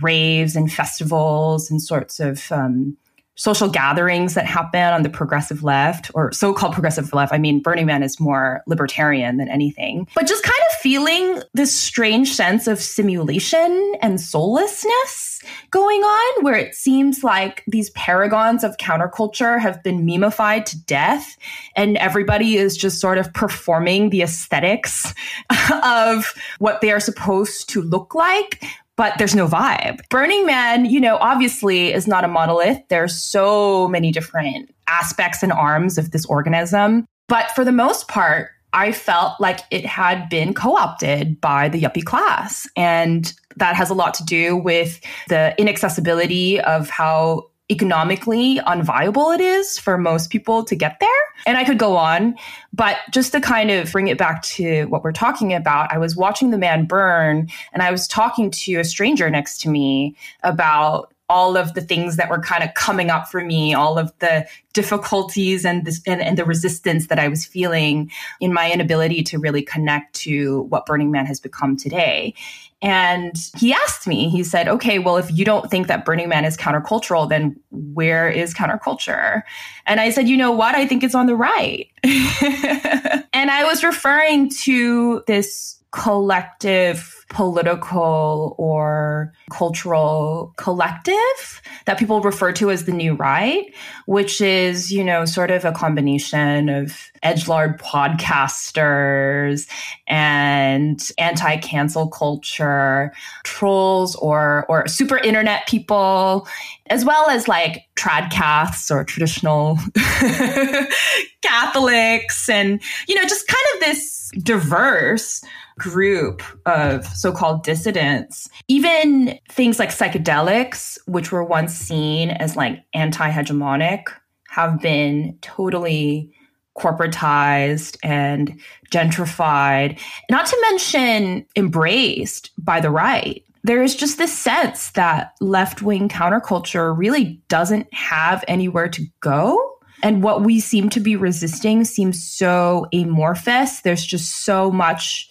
raves 0.02 0.56
and 0.56 0.72
festivals 0.72 1.70
and 1.70 1.82
sorts 1.82 2.20
of 2.20 2.52
um, 2.52 2.96
social 3.36 3.70
gatherings 3.70 4.36
that 4.36 4.46
happen 4.46 4.94
on 4.94 5.04
the 5.04 5.10
progressive 5.10 5.64
left 5.64 6.12
or 6.14 6.32
so-called 6.32 6.74
progressive 6.74 7.12
left. 7.14 7.34
I 7.34 7.38
mean, 7.38 7.60
Burning 7.60 7.86
Man 7.86 8.04
is 8.04 8.20
more 8.20 8.62
libertarian 8.68 9.38
than 9.38 9.50
anything, 9.50 10.08
but 10.14 10.28
just 10.28 10.44
kind 10.44 10.60
feeling 10.82 11.42
this 11.54 11.74
strange 11.74 12.34
sense 12.34 12.66
of 12.66 12.80
simulation 12.80 13.94
and 14.02 14.20
soullessness 14.20 15.40
going 15.70 16.02
on 16.02 16.44
where 16.44 16.56
it 16.56 16.74
seems 16.74 17.24
like 17.24 17.64
these 17.68 17.92
paragons 17.92 18.64
of 18.64 18.78
counterculture 18.78 19.60
have 19.60 19.82
been 19.84 20.06
memified 20.06 20.66
to 20.66 20.80
death 20.86 21.38
and 21.76 21.98
everybody 21.98 22.58
is 22.58 22.76
just 22.76 23.00
sort 23.00 23.20
of 23.20 23.32
performing 23.34 24.10
the 24.10 24.24
aesthetics 24.24 25.14
of 25.84 26.34
what 26.58 26.82
they 26.82 26.92
are 26.92 27.00
supposed 27.00 27.70
to 27.70 27.82
look 27.82 28.16
like 28.16 28.64
but 28.98 29.18
there's 29.18 29.34
no 29.34 29.48
vibe. 29.48 30.02
Burning 30.10 30.46
Man, 30.46 30.86
you 30.86 31.00
know, 31.00 31.18
obviously 31.18 31.92
is 31.92 32.08
not 32.08 32.24
a 32.24 32.28
monolith. 32.28 32.78
There's 32.90 33.16
so 33.16 33.88
many 33.88 34.12
different 34.12 34.70
aspects 34.88 35.42
and 35.42 35.52
arms 35.52 35.98
of 35.98 36.12
this 36.12 36.24
organism. 36.26 37.06
But 37.28 37.50
for 37.52 37.66
the 37.66 37.72
most 37.72 38.08
part, 38.08 38.52
I 38.74 38.92
felt 38.92 39.40
like 39.40 39.60
it 39.70 39.86
had 39.86 40.30
been 40.30 40.54
co 40.54 40.76
opted 40.76 41.42
by 41.42 41.70
the 41.70 41.82
yuppie 41.82 42.06
class. 42.06 42.68
And 42.76 43.34
that 43.58 43.76
has 43.76 43.90
a 43.90 43.94
lot 43.94 44.14
to 44.16 44.24
do 44.24 44.56
with 44.56 45.02
the 45.28 45.54
inaccessibility 45.60 46.60
of 46.62 46.90
how 46.90 47.48
economically 47.72 48.58
unviable 48.68 49.34
it 49.34 49.40
is 49.40 49.80
for 49.80 49.98
most 49.98 50.30
people 50.30 50.64
to 50.66 50.76
get 50.76 51.00
there. 51.00 51.10
And 51.46 51.58
I 51.58 51.64
could 51.64 51.80
go 51.80 51.96
on, 51.96 52.36
but 52.74 52.98
just 53.12 53.32
to 53.32 53.40
kind 53.40 53.72
of 53.72 53.90
bring 53.92 54.10
it 54.10 54.18
back 54.18 54.42
to 54.44 54.86
what 54.86 55.04
we're 55.04 55.14
talking 55.14 55.54
about, 55.54 55.92
I 55.92 55.98
was 55.98 56.16
watching 56.16 56.52
the 56.52 56.58
man 56.58 56.86
burn 56.86 57.50
and 57.72 57.82
I 57.82 57.90
was 57.90 58.08
talking 58.08 58.52
to 58.52 58.76
a 58.76 58.84
stranger 58.84 59.30
next 59.30 59.62
to 59.62 59.70
me 59.70 60.18
about 60.44 61.11
all 61.32 61.56
of 61.56 61.76
the 61.76 61.82
things 61.82 62.18
that 62.18 62.30
were 62.30 62.42
kind 62.42 62.62
of 62.62 62.74
coming 62.74 63.10
up 63.10 63.30
for 63.30 63.42
me, 63.42 63.74
all 63.74 63.98
of 63.98 64.12
the 64.20 64.46
difficulties 64.74 65.64
and, 65.64 65.86
this, 65.86 66.02
and, 66.06 66.22
and 66.22 66.38
the 66.38 66.44
resistance 66.44 67.08
that 67.08 67.20
I 67.20 67.30
was 67.30 67.46
feeling 67.46 68.12
in 68.42 68.52
my 68.52 68.70
inability 68.70 69.24
to 69.24 69.40
really 69.40 69.62
connect 69.62 70.14
to 70.16 70.64
what 70.64 70.86
Burning 70.86 71.10
Man 71.10 71.26
has 71.26 71.40
become 71.40 71.78
today. 71.78 72.34
And 72.82 73.34
he 73.56 73.72
asked 73.72 74.08
me, 74.08 74.28
he 74.28 74.44
said, 74.44 74.68
okay, 74.68 75.00
well, 75.00 75.16
if 75.16 75.32
you 75.32 75.46
don't 75.46 75.72
think 75.72 75.88
that 75.88 76.04
Burning 76.04 76.28
Man 76.28 76.44
is 76.44 76.58
countercultural, 76.58 77.30
then 77.30 77.58
where 77.72 78.30
is 78.30 78.54
counterculture? 78.54 79.44
And 79.86 80.02
I 80.02 80.10
said, 80.10 80.28
you 80.28 80.36
know 80.36 80.52
what? 80.52 80.76
I 80.76 80.86
think 80.86 81.02
it's 81.02 81.16
on 81.16 81.28
the 81.28 81.36
right. 81.36 81.88
and 82.04 83.52
I 83.52 83.64
was 83.64 83.86
referring 83.86 84.50
to 84.64 85.24
this 85.28 85.78
collective 85.92 87.21
political 87.32 88.56
or 88.58 89.32
cultural 89.50 90.54
collective 90.58 91.62
that 91.86 91.98
people 91.98 92.22
refer 92.22 92.52
to 92.52 92.70
as 92.70 92.84
the 92.84 92.92
new 92.92 93.14
right, 93.16 93.74
which 94.06 94.42
is, 94.42 94.92
you 94.92 95.02
know, 95.02 95.24
sort 95.24 95.50
of 95.50 95.64
a 95.64 95.72
combination 95.72 96.68
of 96.68 97.10
edgelord 97.24 97.80
podcasters 97.80 99.68
and 100.08 101.10
anti-cancel 101.18 102.10
culture, 102.10 103.14
trolls 103.44 104.16
or 104.18 104.66
or 104.68 104.86
super 104.88 105.18
internet 105.18 105.66
people, 105.68 106.48
as 106.88 107.06
well 107.06 107.30
as 107.30 107.48
like 107.48 107.86
tradcaths 107.96 108.92
or 108.92 109.06
traditional 109.06 109.80
Catholics 111.42 112.50
and 112.50 112.82
you 113.08 113.16
know, 113.16 113.24
just 113.24 113.48
kind 113.48 113.64
of 113.76 113.80
this 113.80 114.30
diverse 114.44 115.42
group 115.78 116.44
of 116.66 117.06
so 117.06 117.32
called 117.32 117.64
dissidents, 117.64 118.50
even 118.68 119.40
things 119.50 119.80
like 119.80 119.90
psychedelics, 119.90 120.98
which 121.08 121.32
were 121.32 121.44
once 121.44 121.74
seen 121.74 122.32
as 122.32 122.56
like 122.56 122.84
anti 122.94 123.30
hegemonic, 123.30 124.04
have 124.50 124.82
been 124.82 125.38
totally 125.42 126.32
corporatized 126.78 127.98
and 128.04 128.60
gentrified, 128.92 130.00
not 130.30 130.46
to 130.46 130.58
mention 130.70 131.46
embraced 131.56 132.52
by 132.58 132.80
the 132.80 132.90
right. 132.90 133.44
there's 133.64 133.94
just 133.94 134.18
this 134.18 134.36
sense 134.36 134.92
that 134.92 135.34
left 135.40 135.84
wing 135.84 136.10
counterculture 136.10 136.98
really 136.98 137.40
doesn't 137.48 137.94
have 137.94 138.44
anywhere 138.48 138.90
to 138.90 139.06
go. 139.20 139.78
And 140.02 140.24
what 140.24 140.42
we 140.42 140.60
seem 140.60 140.90
to 140.90 141.00
be 141.00 141.16
resisting 141.16 141.86
seems 141.86 142.24
so 142.24 142.88
amorphous. 142.92 143.82
There's 143.82 144.04
just 144.04 144.44
so 144.44 144.72
much 144.72 145.30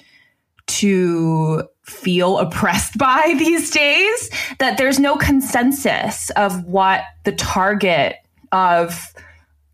to 0.78 1.62
feel 1.82 2.38
oppressed 2.38 2.96
by 2.98 3.34
these 3.38 3.70
days 3.70 4.30
that 4.58 4.78
there's 4.78 4.98
no 4.98 5.16
consensus 5.16 6.30
of 6.30 6.64
what 6.64 7.02
the 7.24 7.32
target 7.32 8.16
of 8.52 9.12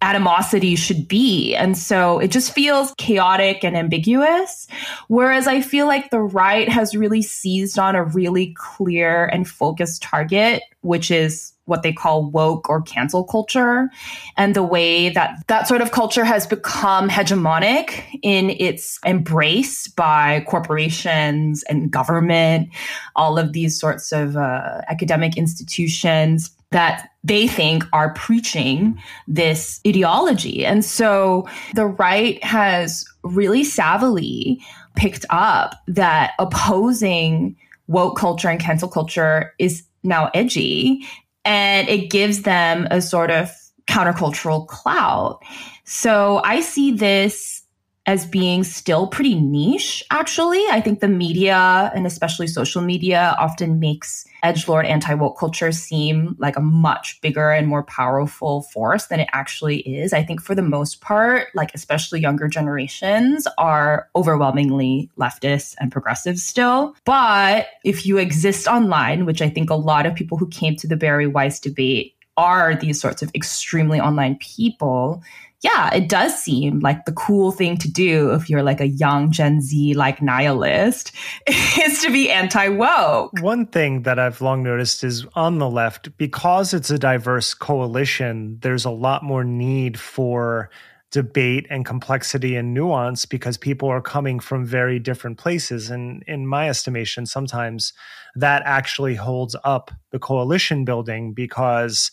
animosity 0.03 0.77
should 0.77 1.09
be. 1.09 1.55
And 1.55 1.77
so 1.77 2.19
it 2.19 2.31
just 2.31 2.53
feels 2.53 2.95
chaotic 2.99 3.65
and 3.65 3.77
ambiguous. 3.77 4.69
Whereas 5.09 5.47
I 5.47 5.63
feel 5.63 5.87
like 5.87 6.11
the 6.11 6.21
right 6.21 6.69
has 6.69 6.95
really 6.95 7.23
seized 7.23 7.79
on 7.79 7.97
a 7.97 8.05
really 8.05 8.55
clear 8.57 9.27
and 9.27 9.49
focused 9.49 10.03
target, 10.03 10.63
which 10.83 11.11
is 11.11 11.53
what 11.67 11.83
they 11.83 11.93
call 11.93 12.31
woke 12.31 12.69
or 12.71 12.81
cancel 12.81 13.25
culture 13.25 13.89
and 14.37 14.57
the 14.57 14.63
way 14.63 15.11
that 15.11 15.37
that 15.49 15.69
sort 15.69 15.83
of 15.83 15.91
culture 15.91 16.25
has 16.25 16.47
become 16.47 17.09
hegemonic 17.09 18.03
in 18.23 18.51
its 18.51 18.99
embrace 19.05 19.89
by 19.89 20.45
corporations 20.49 21.63
and 21.65 21.91
government, 21.91 22.69
all 23.15 23.39
of 23.39 23.53
these 23.53 23.79
sorts 23.79 24.13
of 24.13 24.37
uh, 24.37 24.81
academic 24.89 25.37
institutions 25.37 26.51
that 26.71 27.11
they 27.23 27.47
think 27.47 27.85
are 27.93 28.13
preaching 28.15 29.01
this 29.29 29.81
ideology. 29.87 30.65
And 30.65 30.85
so 30.85 31.49
the 31.75 31.87
right 31.87 32.43
has 32.43 33.05
really 33.23 33.63
savvily 33.63 34.59
picked 34.97 35.25
up 35.31 35.75
that 35.87 36.33
opposing 36.39 37.57
woke 37.87 38.17
culture 38.17 38.49
and 38.49 38.61
cancel 38.61 38.89
culture 38.89 39.55
is 39.59 39.85
now 40.03 40.31
edgy 40.35 41.07
and 41.47 41.89
it 41.89 42.11
gives 42.11 42.43
them 42.43 42.87
a 42.91 43.01
sort 43.01 43.31
of 43.31 43.51
countercultural 43.87 44.67
clout. 44.67 45.41
So 45.85 46.41
I 46.45 46.61
see 46.61 46.91
this 46.91 47.63
as 48.07 48.25
being 48.25 48.63
still 48.63 49.09
pretty 49.09 49.35
niche, 49.35 50.05
actually. 50.11 50.65
I 50.71 50.81
think 50.81 51.01
the 51.01 51.09
media 51.09 51.91
and 51.95 52.07
especially 52.07 52.47
social 52.47 52.81
media 52.81 53.35
often 53.39 53.81
makes 53.81 54.25
edgelord 54.45 54.85
anti 54.85 55.13
woke 55.15 55.37
culture 55.39 55.73
seem 55.73 56.37
like 56.39 56.57
a 56.57 56.61
much 56.61 57.21
bigger 57.21 57.51
and 57.51 57.67
more 57.67 57.83
powerful 57.83 58.63
force 58.63 59.07
than 59.07 59.19
it 59.19 59.29
actually 59.33 59.79
is. 59.79 60.13
I 60.13 60.23
think 60.23 60.41
for 60.41 60.55
the 60.55 60.63
most 60.63 61.01
part, 61.01 61.49
like 61.55 61.75
especially 61.75 62.21
younger 62.21 62.47
generations 62.47 63.49
are 63.59 64.09
overwhelmingly 64.15 65.11
leftist 65.19 65.75
and 65.81 65.91
progressive 65.91 66.39
still. 66.39 66.95
But 67.05 67.67
if 67.85 68.07
you 68.07 68.19
exist 68.19 68.69
online, 68.69 69.27
which 69.27 69.43
I 69.43 69.51
think 69.51 69.69
a 69.69 69.75
lot 69.75 70.07
of 70.07 70.15
people 70.15 70.39
who 70.39 70.47
came 70.49 70.77
to 70.77 70.87
the 70.87 70.97
Bari 70.97 71.27
Weiss 71.27 71.59
debate 71.59 72.17
are 72.37 72.77
these 72.77 73.01
sorts 73.01 73.23
of 73.23 73.31
extremely 73.35 73.99
online 73.99 74.37
people, 74.37 75.23
yeah, 75.67 75.93
it 75.93 76.09
does 76.09 76.39
seem 76.41 76.79
like 76.79 77.07
the 77.07 77.13
cool 77.13 77.51
thing 77.51 77.77
to 77.79 77.91
do 77.91 78.31
if 78.31 78.49
you're 78.49 78.63
like 78.63 78.81
a 78.81 78.87
young 78.87 79.33
Gen 79.33 79.61
Z 79.61 79.95
like 79.95 80.23
nihilist 80.23 81.11
is 81.47 82.01
to 82.03 82.11
be 82.11 82.31
anti 82.31 82.69
woke. 82.69 83.33
One 83.41 83.67
thing 83.67 84.03
that 84.03 84.19
I've 84.19 84.41
long 84.41 84.63
noticed 84.63 85.03
is 85.03 85.27
on 85.35 85.59
the 85.59 85.69
left, 85.69 86.17
because 86.19 86.73
it's 86.73 86.91
a 86.91 86.99
diverse 86.99 87.53
coalition, 87.53 88.59
there's 88.61 88.85
a 88.85 88.91
lot 88.91 89.25
more 89.25 89.43
need 89.43 89.99
for 89.99 90.71
debate 91.13 91.67
and 91.71 91.85
complexity 91.85 92.57
and 92.57 92.75
nuance 92.75 93.27
because 93.27 93.57
people 93.57 93.89
are 93.89 94.01
coming 94.01 94.41
from 94.41 94.67
very 94.67 94.99
different 94.99 95.39
places. 95.39 95.89
And 95.89 96.23
in 96.27 96.47
my 96.47 96.69
estimation, 96.69 97.27
sometimes 97.27 97.93
that 98.35 98.63
actually 98.67 99.15
holds 99.15 99.55
up 99.65 99.91
the 100.11 100.19
coalition 100.19 100.85
building 100.85 101.33
because 101.33 102.11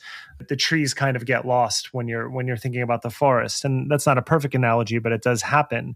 the 0.47 0.55
trees 0.55 0.93
kind 0.93 1.17
of 1.17 1.25
get 1.25 1.45
lost 1.45 1.93
when 1.93 2.07
you're 2.07 2.29
when 2.29 2.47
you're 2.47 2.57
thinking 2.57 2.81
about 2.81 3.01
the 3.01 3.09
forest. 3.09 3.65
And 3.65 3.89
that's 3.89 4.05
not 4.05 4.17
a 4.17 4.21
perfect 4.21 4.55
analogy, 4.55 4.99
but 4.99 5.11
it 5.11 5.23
does 5.23 5.41
happen. 5.41 5.95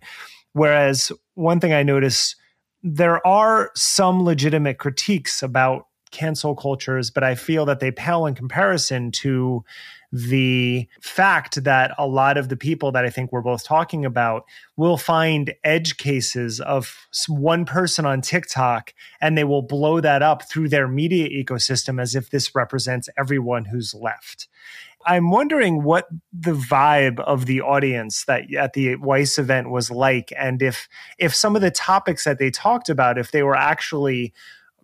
Whereas 0.54 1.12
one 1.36 1.60
thing 1.60 1.74
I 1.74 1.84
notice 1.84 2.36
there 2.84 3.26
are 3.26 3.72
some 3.76 4.24
legitimate 4.24 4.80
critiques 4.80 5.44
about 5.44 5.88
cancel 6.12 6.56
cultures, 6.56 7.12
but 7.12 7.24
I 7.24 7.36
feel 7.36 7.66
that 7.66 7.80
they 7.80 7.92
pale 7.92 8.26
in 8.26 8.36
comparison 8.36 9.12
to 9.12 9.64
the 10.12 10.88
fact 11.02 11.64
that 11.64 11.94
a 11.98 12.08
lot 12.08 12.38
of 12.38 12.50
the 12.50 12.56
people 12.56 12.92
that 12.94 13.06
I 13.06 13.10
think 13.10 13.32
we're 13.32 13.42
both 13.42 13.66
talking 13.66 14.06
about 14.06 14.46
will 14.78 14.98
find 14.98 15.54
edge 15.64 15.98
cases 15.98 16.62
of 16.62 17.08
one 17.28 17.66
person 17.66 18.06
on 18.06 18.22
TikTok 18.22 18.94
and 19.20 19.38
they 19.38 19.44
will 19.44 19.62
blow 19.62 20.00
that 20.00 20.22
up 20.22 20.50
through 20.50 20.70
their 20.70 20.88
media 20.88 21.28
ecosystem 21.30 22.02
as 22.02 22.16
if 22.16 22.30
this 22.30 22.56
represents 22.56 23.10
everyone 23.18 23.66
who's 23.66 23.94
left. 23.94 24.48
I'm 25.06 25.30
wondering 25.30 25.84
what 25.84 26.08
the 26.34 26.54
vibe 26.54 27.20
of 27.22 27.46
the 27.46 27.62
audience 27.62 28.26
that 28.26 28.54
at 28.54 28.74
the 28.74 28.96
Weiss 28.98 29.38
event 29.38 29.70
was 29.70 29.90
like, 29.90 30.34
and 30.38 30.62
if 30.62 30.90
if 31.18 31.34
some 31.34 31.56
of 31.56 31.62
the 31.62 31.72
topics 31.72 32.26
that 32.26 32.40
they 32.40 32.52
talked 32.52 32.90
about, 32.90 33.18
if 33.18 33.32
they 33.32 33.42
were 33.42 33.56
actually 33.56 34.34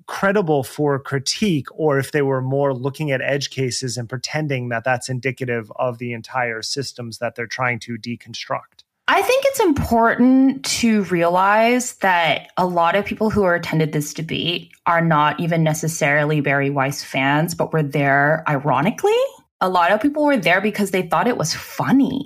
credible 0.07 0.63
for 0.63 0.99
critique 0.99 1.67
or 1.71 1.97
if 1.97 2.11
they 2.11 2.21
were 2.21 2.41
more 2.41 2.73
looking 2.73 3.11
at 3.11 3.21
edge 3.21 3.49
cases 3.49 3.97
and 3.97 4.09
pretending 4.09 4.69
that 4.69 4.83
that's 4.83 5.09
indicative 5.09 5.71
of 5.75 5.97
the 5.97 6.13
entire 6.13 6.61
systems 6.61 7.17
that 7.19 7.35
they're 7.35 7.47
trying 7.47 7.79
to 7.79 7.97
deconstruct. 7.97 8.83
I 9.07 9.21
think 9.21 9.43
it's 9.47 9.59
important 9.59 10.63
to 10.65 11.03
realize 11.03 11.95
that 11.95 12.51
a 12.57 12.65
lot 12.65 12.95
of 12.95 13.05
people 13.05 13.29
who 13.29 13.43
are 13.43 13.55
attended 13.55 13.91
this 13.91 14.13
debate 14.13 14.71
are 14.85 15.01
not 15.01 15.39
even 15.39 15.61
necessarily 15.61 16.39
Bari 16.39 16.69
Weiss 16.69 17.03
fans, 17.03 17.53
but 17.53 17.73
were 17.73 17.83
there 17.83 18.43
ironically. 18.47 19.11
A 19.59 19.69
lot 19.69 19.91
of 19.91 20.01
people 20.01 20.25
were 20.25 20.37
there 20.37 20.61
because 20.61 20.91
they 20.91 21.03
thought 21.03 21.27
it 21.27 21.37
was 21.37 21.53
funny 21.53 22.23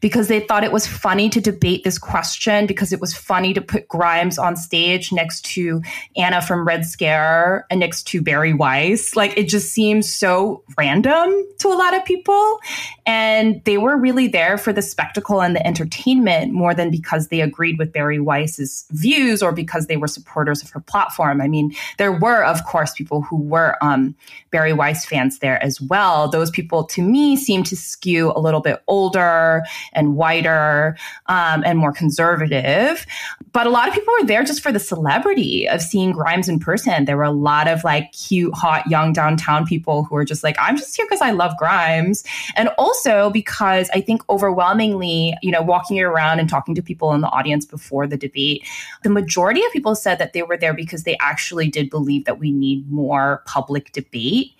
because 0.00 0.28
they 0.28 0.40
thought 0.40 0.64
it 0.64 0.72
was 0.72 0.86
funny 0.86 1.28
to 1.30 1.40
debate 1.40 1.84
this 1.84 1.98
question, 1.98 2.66
because 2.66 2.92
it 2.92 3.00
was 3.00 3.14
funny 3.14 3.54
to 3.54 3.60
put 3.60 3.88
Grimes 3.88 4.38
on 4.38 4.56
stage 4.56 5.12
next 5.12 5.44
to 5.46 5.82
Anna 6.16 6.40
from 6.42 6.66
Red 6.66 6.84
Scare 6.84 7.66
and 7.70 7.80
next 7.80 8.04
to 8.08 8.22
Bari 8.22 8.54
Weiss. 8.54 9.16
Like 9.16 9.36
it 9.36 9.48
just 9.48 9.72
seems 9.72 10.12
so 10.12 10.62
random 10.76 11.32
to 11.58 11.68
a 11.68 11.74
lot 11.74 11.94
of 11.94 12.04
people. 12.04 12.60
And 13.08 13.64
they 13.64 13.78
were 13.78 13.96
really 13.96 14.28
there 14.28 14.58
for 14.58 14.70
the 14.70 14.82
spectacle 14.82 15.40
and 15.40 15.56
the 15.56 15.66
entertainment 15.66 16.52
more 16.52 16.74
than 16.74 16.90
because 16.90 17.28
they 17.28 17.40
agreed 17.40 17.78
with 17.78 17.90
Bari 17.90 18.20
Weiss's 18.20 18.84
views 18.90 19.42
or 19.42 19.50
because 19.50 19.86
they 19.86 19.96
were 19.96 20.06
supporters 20.06 20.62
of 20.62 20.68
her 20.68 20.80
platform. 20.80 21.40
I 21.40 21.48
mean, 21.48 21.74
there 21.96 22.12
were, 22.12 22.44
of 22.44 22.66
course, 22.66 22.92
people 22.92 23.22
who 23.22 23.38
were 23.38 23.78
um, 23.80 24.14
Bari 24.50 24.74
Weiss 24.74 25.06
fans 25.06 25.38
there 25.38 25.62
as 25.64 25.80
well. 25.80 26.28
Those 26.28 26.50
people, 26.50 26.84
to 26.84 27.00
me, 27.00 27.34
seem 27.34 27.62
to 27.62 27.76
skew 27.76 28.30
a 28.36 28.40
little 28.40 28.60
bit 28.60 28.82
older 28.88 29.62
and 29.94 30.14
whiter 30.14 30.98
um, 31.28 31.62
and 31.64 31.78
more 31.78 31.92
conservative. 31.92 33.06
But 33.52 33.66
a 33.66 33.70
lot 33.70 33.88
of 33.88 33.94
people 33.94 34.12
were 34.20 34.26
there 34.26 34.44
just 34.44 34.62
for 34.62 34.70
the 34.70 34.78
celebrity 34.78 35.66
of 35.66 35.80
seeing 35.80 36.12
Grimes 36.12 36.46
in 36.46 36.58
person. 36.58 37.06
There 37.06 37.16
were 37.16 37.22
a 37.22 37.30
lot 37.30 37.68
of 37.68 37.84
like 37.84 38.12
cute, 38.12 38.54
hot, 38.54 38.86
young 38.86 39.14
downtown 39.14 39.64
people 39.64 40.04
who 40.04 40.14
were 40.14 40.26
just 40.26 40.44
like, 40.44 40.56
I'm 40.58 40.76
just 40.76 40.94
here 40.94 41.06
because 41.06 41.22
I 41.22 41.30
love 41.30 41.56
Grimes. 41.56 42.22
And 42.54 42.68
also 42.76 42.97
because 43.30 43.90
I 43.92 44.00
think 44.00 44.22
overwhelmingly, 44.28 45.34
you 45.42 45.50
know, 45.50 45.62
walking 45.62 46.00
around 46.00 46.40
and 46.40 46.48
talking 46.48 46.74
to 46.74 46.82
people 46.82 47.12
in 47.12 47.20
the 47.20 47.28
audience 47.28 47.64
before 47.64 48.06
the 48.06 48.16
debate, 48.16 48.66
the 49.02 49.10
majority 49.10 49.64
of 49.64 49.72
people 49.72 49.94
said 49.94 50.18
that 50.18 50.32
they 50.32 50.42
were 50.42 50.56
there 50.56 50.74
because 50.74 51.04
they 51.04 51.16
actually 51.20 51.68
did 51.68 51.90
believe 51.90 52.24
that 52.24 52.38
we 52.38 52.50
need 52.50 52.90
more 52.90 53.42
public 53.46 53.92
debate. 53.92 54.52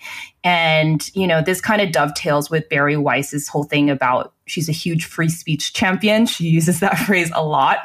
And, 0.45 1.09
you 1.15 1.27
know, 1.27 1.43
this 1.43 1.61
kind 1.61 1.83
of 1.83 1.93
dovetails 1.93 2.51
with 2.51 2.69
Bari 2.69 2.97
Weiss's 2.97 3.49
whole 3.49 3.65
thing 3.65 3.91
about 3.91 4.33
she's 4.47 4.69
a 4.69 4.73
huge 4.73 5.05
free 5.05 5.29
speech 5.29 5.73
champion. 5.73 6.27
She 6.27 6.45
uses 6.45 6.81
that 6.81 6.99
phrase 7.07 7.31
a 7.35 7.45
lot. 7.45 7.79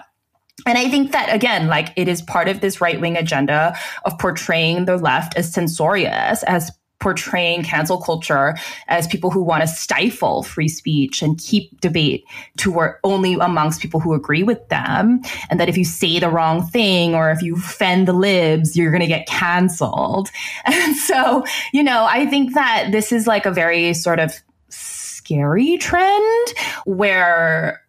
And 0.65 0.77
I 0.77 0.87
think 0.89 1.11
that, 1.11 1.33
again, 1.33 1.67
like 1.67 1.89
it 1.95 2.07
is 2.07 2.21
part 2.21 2.47
of 2.47 2.61
this 2.61 2.79
right 2.79 3.01
wing 3.01 3.17
agenda 3.17 3.75
of 4.05 4.17
portraying 4.19 4.85
the 4.85 4.97
left 4.97 5.35
as 5.35 5.51
censorious, 5.51 6.43
as 6.43 6.71
portraying 7.03 7.63
cancel 7.63 7.99
culture 7.99 8.55
as 8.87 9.07
people 9.07 9.29
who 9.29 9.43
want 9.43 9.59
to 9.59 9.67
stifle 9.67 10.41
free 10.41 10.69
speech 10.69 11.21
and 11.21 11.37
keep 11.37 11.81
debate 11.81 12.23
to 12.55 12.71
work 12.71 13.01
only 13.03 13.33
amongst 13.33 13.81
people 13.81 13.99
who 13.99 14.13
agree 14.13 14.41
with 14.41 14.65
them. 14.69 15.21
And 15.49 15.59
that 15.59 15.67
if 15.67 15.77
you 15.77 15.83
say 15.83 16.19
the 16.19 16.29
wrong 16.29 16.65
thing 16.65 17.13
or 17.13 17.29
if 17.29 17.41
you 17.41 17.57
offend 17.57 18.07
the 18.07 18.13
libs, 18.13 18.77
you're 18.77 18.89
going 18.89 19.01
to 19.01 19.07
get 19.07 19.27
canceled. 19.27 20.29
And 20.65 20.95
so, 20.95 21.43
you 21.73 21.83
know, 21.83 22.05
I 22.05 22.25
think 22.25 22.53
that 22.53 22.89
this 22.91 23.11
is 23.11 23.27
like 23.27 23.45
a 23.45 23.51
very 23.51 23.93
sort 23.93 24.19
of 24.19 24.33
scary 24.69 25.77
trend 25.77 26.53
where 26.85 27.81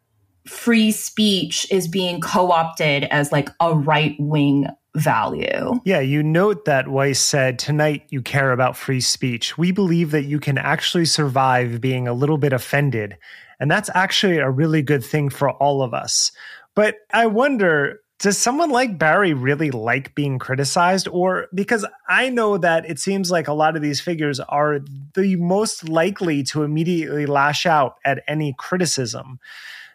free 0.47 0.91
speech 0.91 1.71
is 1.71 1.87
being 1.87 2.21
co 2.21 2.51
opted 2.51 3.05
as 3.05 3.31
like 3.31 3.49
a 3.61 3.75
right 3.75 4.17
wing 4.19 4.67
value. 4.97 5.81
Yeah, 5.85 6.01
you 6.01 6.23
note 6.23 6.65
that 6.67 6.89
Weiss 6.89 7.19
said, 7.19 7.59
Tonight 7.59 8.05
you 8.11 8.23
care 8.23 8.53
about 8.53 8.77
free 8.77 9.01
speech. 9.01 9.59
We 9.59 9.73
believe 9.73 10.11
that 10.13 10.25
you 10.25 10.39
can 10.39 10.59
actually 10.59 11.07
survive 11.07 11.81
being 11.81 12.07
a 12.07 12.15
little 12.15 12.39
bit 12.39 12.53
offended. 12.53 13.17
And 13.61 13.71
that's 13.71 13.91
actually 13.95 14.39
a 14.39 14.51
really 14.51 14.83
good 14.83 15.05
thing 15.05 15.31
for 15.31 15.51
all 15.51 15.83
of 15.83 15.95
us. 15.95 16.33
But 16.75 16.97
I 17.13 17.27
wonder, 17.27 18.01
does 18.19 18.39
someone 18.39 18.71
like 18.71 18.99
Bari 18.99 19.33
really 19.33 19.71
like 19.71 20.15
being 20.15 20.39
criticized? 20.39 21.09
Or 21.09 21.47
because 21.55 21.87
I 22.09 22.31
know 22.31 22.59
that 22.59 22.89
it 22.89 22.99
seems 22.99 23.31
like 23.31 23.49
a 23.49 23.53
lot 23.53 23.77
of 23.77 23.83
these 23.83 24.01
figures 24.01 24.41
are 24.41 24.81
the 25.15 25.37
most 25.37 25.89
likely 25.89 26.43
to 26.45 26.63
immediately 26.63 27.27
lash 27.27 27.67
out 27.67 27.97
at 28.05 28.23
any 28.29 28.55
criticism. 28.57 29.39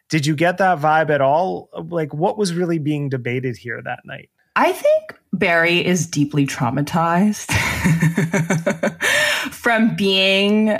Did 0.10 0.26
you 0.26 0.36
get 0.36 0.58
that 0.58 0.80
vibe 0.80 1.10
at 1.10 1.22
all? 1.22 1.70
Like, 1.90 2.14
what 2.14 2.38
was 2.38 2.54
really 2.54 2.80
being 2.80 3.10
debated 3.10 3.58
here 3.58 3.82
that 3.84 4.00
night? 4.06 4.30
I 4.60 4.74
think 4.74 5.18
Bari 5.32 5.86
is 5.86 6.06
deeply 6.06 6.46
traumatized 6.46 7.50
from 9.54 9.96
being 9.96 10.78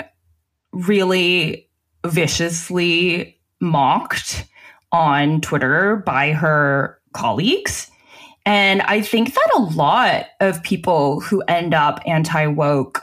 really 0.72 1.66
viciously 2.06 3.40
mocked 3.62 4.44
on 4.92 5.40
Twitter 5.40 6.02
by 6.04 6.32
her 6.32 7.00
colleagues. 7.14 7.90
And 8.44 8.82
I 8.82 9.00
think 9.00 9.32
that 9.32 9.50
a 9.56 9.62
lot 9.62 10.26
of 10.40 10.62
people 10.62 11.20
who 11.20 11.40
end 11.48 11.72
up 11.72 12.00
anti 12.04 12.48
woke 12.48 13.02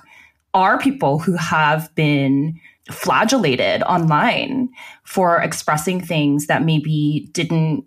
are 0.54 0.78
people 0.78 1.18
who 1.18 1.36
have 1.38 1.90
been 1.96 2.60
flagellated 2.92 3.82
online 3.82 4.70
for 5.04 5.42
expressing 5.42 6.02
things 6.02 6.46
that 6.46 6.63
maybe 6.63 7.30
didn't 7.32 7.84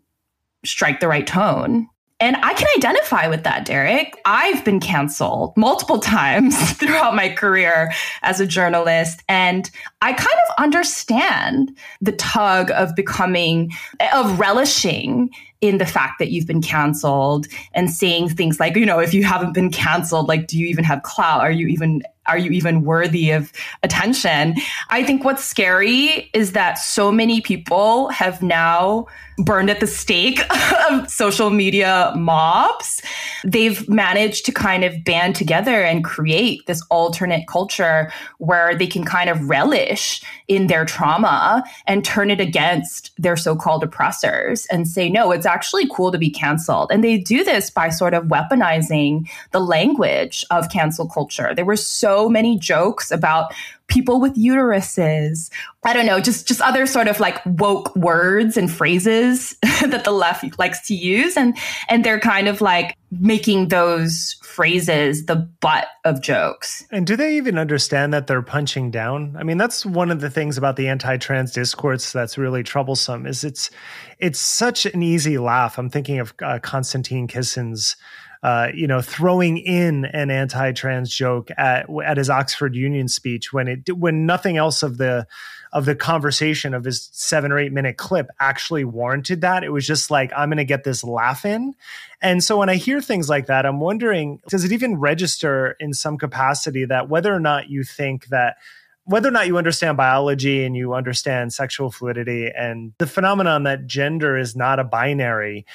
strike 0.64 0.98
the 0.98 1.06
right 1.06 1.28
tone. 1.28 1.88
And 2.20 2.36
I 2.36 2.52
can 2.52 2.66
identify 2.76 3.26
with 3.28 3.44
that, 3.44 3.64
Derek. 3.64 4.20
I've 4.26 4.64
been 4.64 4.78
canceled 4.78 5.56
multiple 5.56 5.98
times 6.00 6.72
throughout 6.74 7.14
my 7.14 7.30
career 7.30 7.92
as 8.22 8.40
a 8.40 8.46
journalist. 8.46 9.22
And 9.28 9.70
I 10.02 10.12
kind 10.12 10.26
of 10.48 10.62
understand 10.62 11.76
the 12.00 12.12
tug 12.12 12.70
of 12.72 12.94
becoming, 12.94 13.72
of 14.12 14.38
relishing 14.38 15.30
in 15.60 15.78
the 15.78 15.86
fact 15.86 16.18
that 16.18 16.30
you've 16.30 16.46
been 16.46 16.62
canceled 16.62 17.46
and 17.74 17.90
saying 17.90 18.30
things 18.30 18.58
like, 18.58 18.76
you 18.76 18.86
know, 18.86 18.98
if 18.98 19.12
you 19.12 19.24
haven't 19.24 19.52
been 19.52 19.70
canceled, 19.70 20.26
like, 20.26 20.46
do 20.46 20.58
you 20.58 20.66
even 20.66 20.84
have 20.84 21.02
clout? 21.02 21.40
Are 21.40 21.50
you 21.50 21.66
even 21.66 22.02
are 22.30 22.38
you 22.38 22.52
even 22.52 22.82
worthy 22.82 23.32
of 23.32 23.52
attention? 23.82 24.54
I 24.88 25.02
think 25.02 25.24
what's 25.24 25.44
scary 25.44 26.30
is 26.32 26.52
that 26.52 26.78
so 26.78 27.10
many 27.10 27.40
people 27.40 28.08
have 28.10 28.40
now 28.40 29.06
burned 29.44 29.70
at 29.70 29.80
the 29.80 29.86
stake 29.86 30.40
of 30.90 31.10
social 31.10 31.50
media 31.50 32.12
mobs. 32.16 33.02
They've 33.44 33.88
managed 33.88 34.44
to 34.46 34.52
kind 34.52 34.84
of 34.84 35.02
band 35.04 35.34
together 35.34 35.82
and 35.82 36.04
create 36.04 36.66
this 36.66 36.82
alternate 36.90 37.46
culture 37.46 38.12
where 38.38 38.76
they 38.76 38.86
can 38.86 39.04
kind 39.04 39.30
of 39.30 39.48
relish 39.48 40.22
in 40.48 40.66
their 40.66 40.84
trauma 40.84 41.62
and 41.86 42.04
turn 42.04 42.30
it 42.30 42.40
against 42.40 43.12
their 43.16 43.36
so-called 43.36 43.82
oppressors 43.82 44.66
and 44.66 44.86
say, 44.86 45.08
no, 45.08 45.30
it's 45.32 45.46
actually 45.46 45.88
cool 45.88 46.12
to 46.12 46.18
be 46.18 46.30
canceled. 46.30 46.90
And 46.92 47.02
they 47.02 47.18
do 47.18 47.44
this 47.44 47.70
by 47.70 47.88
sort 47.88 48.14
of 48.14 48.24
weaponizing 48.24 49.28
the 49.52 49.60
language 49.60 50.44
of 50.50 50.70
cancel 50.70 51.08
culture. 51.08 51.54
There 51.54 51.64
were 51.64 51.76
so 51.76 52.19
many 52.28 52.58
jokes 52.58 53.10
about 53.10 53.52
people 53.90 54.20
with 54.20 54.36
uteruses. 54.36 55.50
I 55.84 55.92
don't 55.92 56.06
know, 56.06 56.20
just 56.20 56.48
just 56.48 56.60
other 56.60 56.86
sort 56.86 57.08
of 57.08 57.20
like 57.20 57.44
woke 57.44 57.94
words 57.96 58.56
and 58.56 58.70
phrases 58.70 59.56
that 59.62 60.04
the 60.04 60.12
left 60.12 60.58
likes 60.58 60.86
to 60.88 60.94
use 60.94 61.36
and 61.36 61.56
and 61.88 62.04
they're 62.04 62.20
kind 62.20 62.48
of 62.48 62.60
like 62.60 62.96
making 63.10 63.68
those 63.68 64.36
phrases 64.42 65.26
the 65.26 65.36
butt 65.36 65.88
of 66.04 66.22
jokes. 66.22 66.86
And 66.92 67.06
do 67.06 67.16
they 67.16 67.36
even 67.36 67.58
understand 67.58 68.14
that 68.14 68.28
they're 68.28 68.42
punching 68.42 68.92
down? 68.92 69.36
I 69.36 69.42
mean, 69.42 69.58
that's 69.58 69.84
one 69.84 70.10
of 70.10 70.20
the 70.20 70.30
things 70.30 70.56
about 70.56 70.76
the 70.76 70.88
anti-trans 70.88 71.52
discourse 71.52 72.12
that's 72.12 72.38
really 72.38 72.62
troublesome 72.62 73.26
is 73.26 73.42
it's 73.42 73.70
it's 74.18 74.38
such 74.38 74.86
an 74.86 75.02
easy 75.02 75.38
laugh. 75.38 75.78
I'm 75.78 75.90
thinking 75.90 76.20
of 76.20 76.32
uh, 76.42 76.60
Konstantin 76.62 77.26
Kissin's 77.26 77.96
uh, 78.42 78.68
you 78.74 78.86
know, 78.86 79.02
throwing 79.02 79.58
in 79.58 80.06
an 80.06 80.30
anti-trans 80.30 81.14
joke 81.14 81.50
at 81.58 81.86
at 82.04 82.16
his 82.16 82.30
Oxford 82.30 82.74
Union 82.74 83.06
speech 83.06 83.52
when 83.52 83.68
it 83.68 83.96
when 83.96 84.24
nothing 84.24 84.56
else 84.56 84.82
of 84.82 84.96
the 84.96 85.26
of 85.72 85.84
the 85.84 85.94
conversation 85.94 86.72
of 86.72 86.84
his 86.84 87.10
seven 87.12 87.52
or 87.52 87.58
eight 87.58 87.72
minute 87.72 87.98
clip 87.98 88.28
actually 88.40 88.84
warranted 88.84 89.42
that. 89.42 89.62
It 89.62 89.70
was 89.70 89.86
just 89.86 90.10
like 90.10 90.32
I'm 90.34 90.48
going 90.48 90.56
to 90.56 90.64
get 90.64 90.84
this 90.84 91.04
laugh 91.04 91.44
in, 91.44 91.74
and 92.22 92.42
so 92.42 92.56
when 92.56 92.70
I 92.70 92.76
hear 92.76 93.02
things 93.02 93.28
like 93.28 93.46
that, 93.46 93.66
I'm 93.66 93.78
wondering 93.78 94.40
does 94.48 94.64
it 94.64 94.72
even 94.72 94.96
register 94.96 95.76
in 95.78 95.92
some 95.92 96.16
capacity 96.16 96.86
that 96.86 97.10
whether 97.10 97.34
or 97.34 97.40
not 97.40 97.68
you 97.68 97.84
think 97.84 98.28
that 98.28 98.56
whether 99.04 99.28
or 99.28 99.32
not 99.32 99.48
you 99.48 99.58
understand 99.58 99.96
biology 99.96 100.64
and 100.64 100.76
you 100.76 100.94
understand 100.94 101.52
sexual 101.52 101.90
fluidity 101.90 102.48
and 102.48 102.92
the 102.98 103.06
phenomenon 103.06 103.64
that 103.64 103.86
gender 103.86 104.36
is 104.36 104.54
not 104.54 104.78
a 104.78 104.84
binary 104.84 105.66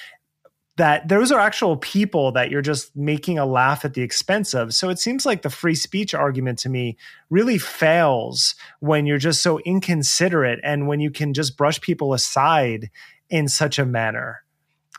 that 0.77 1.07
those 1.07 1.31
are 1.31 1.39
actual 1.39 1.77
people 1.77 2.31
that 2.33 2.51
you're 2.51 2.61
just 2.61 2.95
making 2.95 3.39
a 3.39 3.45
laugh 3.45 3.85
at 3.85 3.93
the 3.93 4.01
expense 4.01 4.53
of. 4.53 4.73
So 4.73 4.89
it 4.89 4.99
seems 4.99 5.25
like 5.25 5.41
the 5.41 5.49
free 5.49 5.75
speech 5.75 6.13
argument 6.13 6.59
to 6.59 6.69
me 6.69 6.97
really 7.29 7.57
fails 7.57 8.55
when 8.81 9.05
you're 9.05 9.17
just 9.17 9.41
so 9.41 9.59
inconsiderate 9.59 10.59
and 10.63 10.87
when 10.87 10.99
you 10.99 11.11
can 11.11 11.33
just 11.33 11.55
brush 11.55 11.79
people 11.79 12.13
aside 12.13 12.89
in 13.29 13.47
such 13.47 13.79
a 13.79 13.85
manner. 13.85 14.43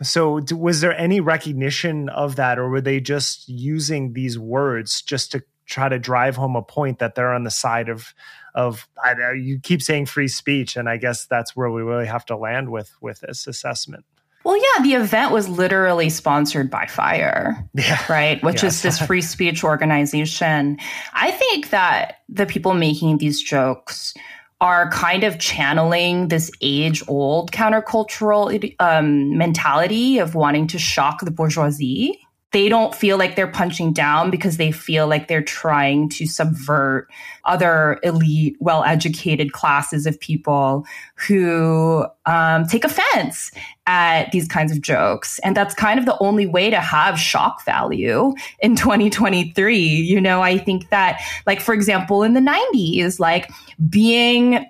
So 0.02 0.40
was 0.52 0.80
there 0.80 0.98
any 0.98 1.20
recognition 1.20 2.08
of 2.08 2.36
that 2.36 2.58
or 2.58 2.68
were 2.68 2.80
they 2.80 3.00
just 3.00 3.48
using 3.48 4.12
these 4.14 4.38
words 4.38 5.02
just 5.02 5.32
to 5.32 5.42
try 5.66 5.88
to 5.88 5.98
drive 5.98 6.36
home 6.36 6.56
a 6.56 6.62
point 6.62 7.00
that 7.00 7.14
they're 7.14 7.32
on 7.34 7.44
the 7.44 7.50
side 7.50 7.88
of 7.88 8.14
of 8.54 8.88
I, 9.02 9.14
you 9.32 9.58
keep 9.58 9.82
saying 9.82 10.06
free 10.06 10.28
speech 10.28 10.76
and 10.76 10.88
I 10.88 10.96
guess 10.96 11.26
that's 11.26 11.54
where 11.54 11.70
we 11.70 11.82
really 11.82 12.06
have 12.06 12.24
to 12.26 12.36
land 12.36 12.70
with 12.70 12.90
with 13.00 13.20
this 13.20 13.46
assessment. 13.46 14.04
Well, 14.46 14.56
yeah, 14.56 14.84
the 14.84 14.94
event 14.94 15.32
was 15.32 15.48
literally 15.48 16.08
sponsored 16.08 16.70
by 16.70 16.86
Fire, 16.86 17.68
yeah. 17.74 18.00
right? 18.08 18.40
Which 18.44 18.62
yes. 18.62 18.76
is 18.76 18.82
this 18.82 18.98
free 19.00 19.20
speech 19.20 19.64
organization. 19.64 20.78
I 21.14 21.32
think 21.32 21.70
that 21.70 22.18
the 22.28 22.46
people 22.46 22.72
making 22.72 23.18
these 23.18 23.42
jokes 23.42 24.14
are 24.60 24.88
kind 24.92 25.24
of 25.24 25.40
channeling 25.40 26.28
this 26.28 26.52
age 26.60 27.02
old 27.08 27.50
countercultural 27.50 28.72
um, 28.78 29.36
mentality 29.36 30.18
of 30.20 30.36
wanting 30.36 30.68
to 30.68 30.78
shock 30.78 31.22
the 31.22 31.32
bourgeoisie 31.32 32.16
they 32.52 32.68
don't 32.68 32.94
feel 32.94 33.18
like 33.18 33.34
they're 33.34 33.46
punching 33.50 33.92
down 33.92 34.30
because 34.30 34.56
they 34.56 34.70
feel 34.70 35.06
like 35.08 35.26
they're 35.28 35.42
trying 35.42 36.08
to 36.08 36.26
subvert 36.26 37.08
other 37.44 37.98
elite, 38.02 38.56
well 38.60 38.84
educated 38.84 39.52
classes 39.52 40.06
of 40.06 40.18
people 40.20 40.86
who 41.16 42.06
um, 42.24 42.64
take 42.66 42.84
offense 42.84 43.50
at 43.86 44.30
these 44.30 44.46
kinds 44.46 44.70
of 44.72 44.80
jokes. 44.80 45.38
And 45.40 45.56
that's 45.56 45.74
kind 45.74 45.98
of 45.98 46.06
the 46.06 46.16
only 46.20 46.46
way 46.46 46.70
to 46.70 46.80
have 46.80 47.18
shock 47.18 47.64
value 47.64 48.32
in 48.60 48.76
2023. 48.76 49.78
You 49.78 50.20
know, 50.20 50.40
I 50.40 50.56
think 50.56 50.90
that, 50.90 51.20
like, 51.46 51.60
for 51.60 51.74
example, 51.74 52.22
in 52.22 52.34
the 52.34 52.40
90s, 52.40 53.18
like 53.18 53.50
being 53.90 54.64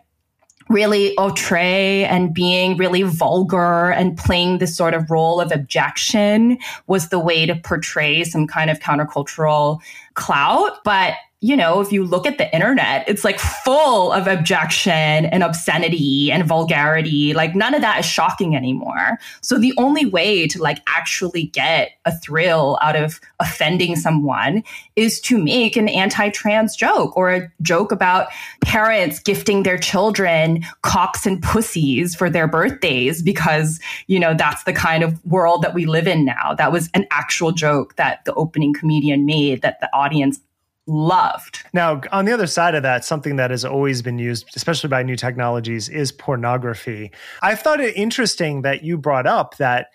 really 0.68 1.16
outre 1.18 1.56
and 1.56 2.34
being 2.34 2.76
really 2.76 3.02
vulgar 3.02 3.90
and 3.90 4.16
playing 4.18 4.58
this 4.58 4.76
sort 4.76 4.94
of 4.94 5.10
role 5.10 5.40
of 5.40 5.52
objection 5.52 6.58
was 6.86 7.08
the 7.08 7.18
way 7.18 7.46
to 7.46 7.54
portray 7.54 8.24
some 8.24 8.46
kind 8.46 8.70
of 8.70 8.80
countercultural 8.80 9.80
clout. 10.14 10.82
But 10.84 11.14
you 11.42 11.54
know, 11.54 11.80
if 11.80 11.92
you 11.92 12.02
look 12.02 12.26
at 12.26 12.38
the 12.38 12.52
internet, 12.54 13.06
it's 13.06 13.22
like 13.22 13.38
full 13.38 14.10
of 14.10 14.26
objection 14.26 15.26
and 15.26 15.42
obscenity 15.42 16.32
and 16.32 16.44
vulgarity. 16.44 17.34
Like 17.34 17.54
none 17.54 17.74
of 17.74 17.82
that 17.82 18.00
is 18.00 18.06
shocking 18.06 18.56
anymore. 18.56 19.18
So 19.42 19.58
the 19.58 19.74
only 19.76 20.06
way 20.06 20.46
to 20.46 20.62
like 20.62 20.78
actually 20.88 21.44
get 21.48 21.90
a 22.06 22.16
thrill 22.18 22.78
out 22.80 22.96
of 22.96 23.20
offending 23.38 23.96
someone 23.96 24.64
is 24.96 25.20
to 25.20 25.36
make 25.36 25.76
an 25.76 25.90
anti-trans 25.90 26.74
joke 26.74 27.14
or 27.16 27.30
a 27.30 27.52
joke 27.60 27.92
about 27.92 28.28
parents 28.62 29.18
gifting 29.18 29.62
their 29.62 29.78
children 29.78 30.64
cocks 30.80 31.26
and 31.26 31.42
pussies 31.42 32.14
for 32.14 32.30
their 32.30 32.48
birthdays 32.48 33.22
because, 33.22 33.78
you 34.06 34.18
know, 34.18 34.32
that's 34.32 34.64
the 34.64 34.72
kind 34.72 35.04
of 35.04 35.22
world 35.26 35.60
that 35.60 35.74
we 35.74 35.84
live 35.84 36.06
in 36.06 36.24
now. 36.24 36.54
That 36.54 36.72
was 36.72 36.88
an 36.94 37.06
actual 37.10 37.52
joke 37.52 37.94
that 37.96 38.24
the 38.24 38.32
opening 38.34 38.72
comedian 38.72 39.26
made 39.26 39.60
that 39.60 39.80
the 39.80 39.94
audience 39.94 40.40
loved. 40.86 41.64
Now, 41.72 42.00
on 42.12 42.24
the 42.24 42.32
other 42.32 42.46
side 42.46 42.74
of 42.74 42.82
that, 42.82 43.04
something 43.04 43.36
that 43.36 43.50
has 43.50 43.64
always 43.64 44.02
been 44.02 44.18
used, 44.18 44.48
especially 44.56 44.88
by 44.88 45.02
new 45.02 45.16
technologies, 45.16 45.88
is 45.88 46.12
pornography. 46.12 47.10
I 47.42 47.54
thought 47.54 47.80
it 47.80 47.96
interesting 47.96 48.62
that 48.62 48.82
you 48.84 48.96
brought 48.96 49.26
up 49.26 49.56
that 49.56 49.88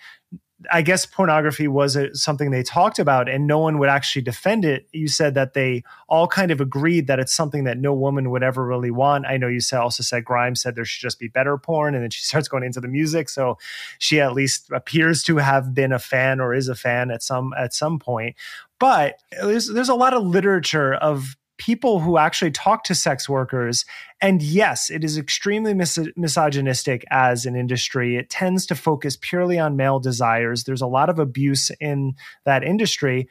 I 0.72 0.82
guess 0.82 1.06
pornography 1.06 1.68
was 1.68 1.96
a, 1.96 2.14
something 2.16 2.52
they 2.52 2.64
talked 2.64 3.00
about 3.00 3.30
and 3.30 3.48
no 3.48 3.60
one 3.60 3.80
would 3.80 3.90
actually 3.90 4.22
defend 4.22 4.66
it. 4.66 4.88
You 4.92 5.08
said 5.08 5.34
that 5.36 5.54
they 5.54 5.84
all 6.08 6.28
kind 6.28 6.52
of 6.52 6.62
agreed 6.62 7.08
that 7.08 7.20
it's 7.20 7.34
something 7.34 7.64
that 7.64 7.78
no 7.78 7.94
woman 7.94 8.30
would 8.32 8.44
ever 8.44 8.66
really 8.66 8.92
want. 8.92 9.26
I 9.26 9.38
know 9.38 9.48
you 9.48 9.62
said, 9.62 9.80
also 9.80 10.04
said 10.04 10.26
Grimes 10.26 10.62
said 10.62 10.76
there 10.76 10.86
should 10.86 11.02
just 11.02 11.20
be 11.20 11.28
better 11.28 11.58
porn. 11.58 11.96
And 11.96 12.04
then 12.04 12.12
she 12.12 12.24
starts 12.26 12.48
going 12.48 12.64
into 12.64 12.82
the 12.82 12.88
music. 12.88 13.30
So 13.30 13.58
she 14.00 14.20
at 14.20 14.34
least 14.34 14.70
appears 14.72 15.24
to 15.24 15.38
have 15.38 15.74
been 15.74 15.92
a 15.92 16.00
fan 16.00 16.40
or 16.40 16.54
is 16.54 16.68
a 16.68 16.76
fan 16.76 17.12
at 17.12 17.24
some, 17.24 17.54
at 17.58 17.74
some 17.74 18.00
point. 18.00 18.36
But 18.80 19.20
there's, 19.42 19.72
there's 19.72 19.90
a 19.90 19.96
lot 19.96 20.14
of 20.14 20.24
literature 20.26 20.96
of 20.96 21.36
people 21.62 22.00
who 22.00 22.18
actually 22.18 22.50
talk 22.50 22.84
to 22.84 22.96
sex 22.96 23.30
workers. 23.30 23.86
And 24.20 24.42
yes, 24.42 24.90
it 24.90 25.04
is 25.04 25.16
extremely 25.16 25.76
mis- 25.76 26.10
misogynistic 26.16 27.06
as 27.12 27.46
an 27.46 27.56
industry. 27.56 28.16
It 28.16 28.32
tends 28.32 28.66
to 28.66 28.76
focus 28.76 29.16
purely 29.22 29.60
on 29.60 29.76
male 29.76 30.00
desires. 30.00 30.64
There's 30.64 30.82
a 30.82 30.88
lot 30.88 31.08
of 31.08 31.20
abuse 31.20 31.70
in 31.80 32.16
that 32.46 32.64
industry 32.64 33.30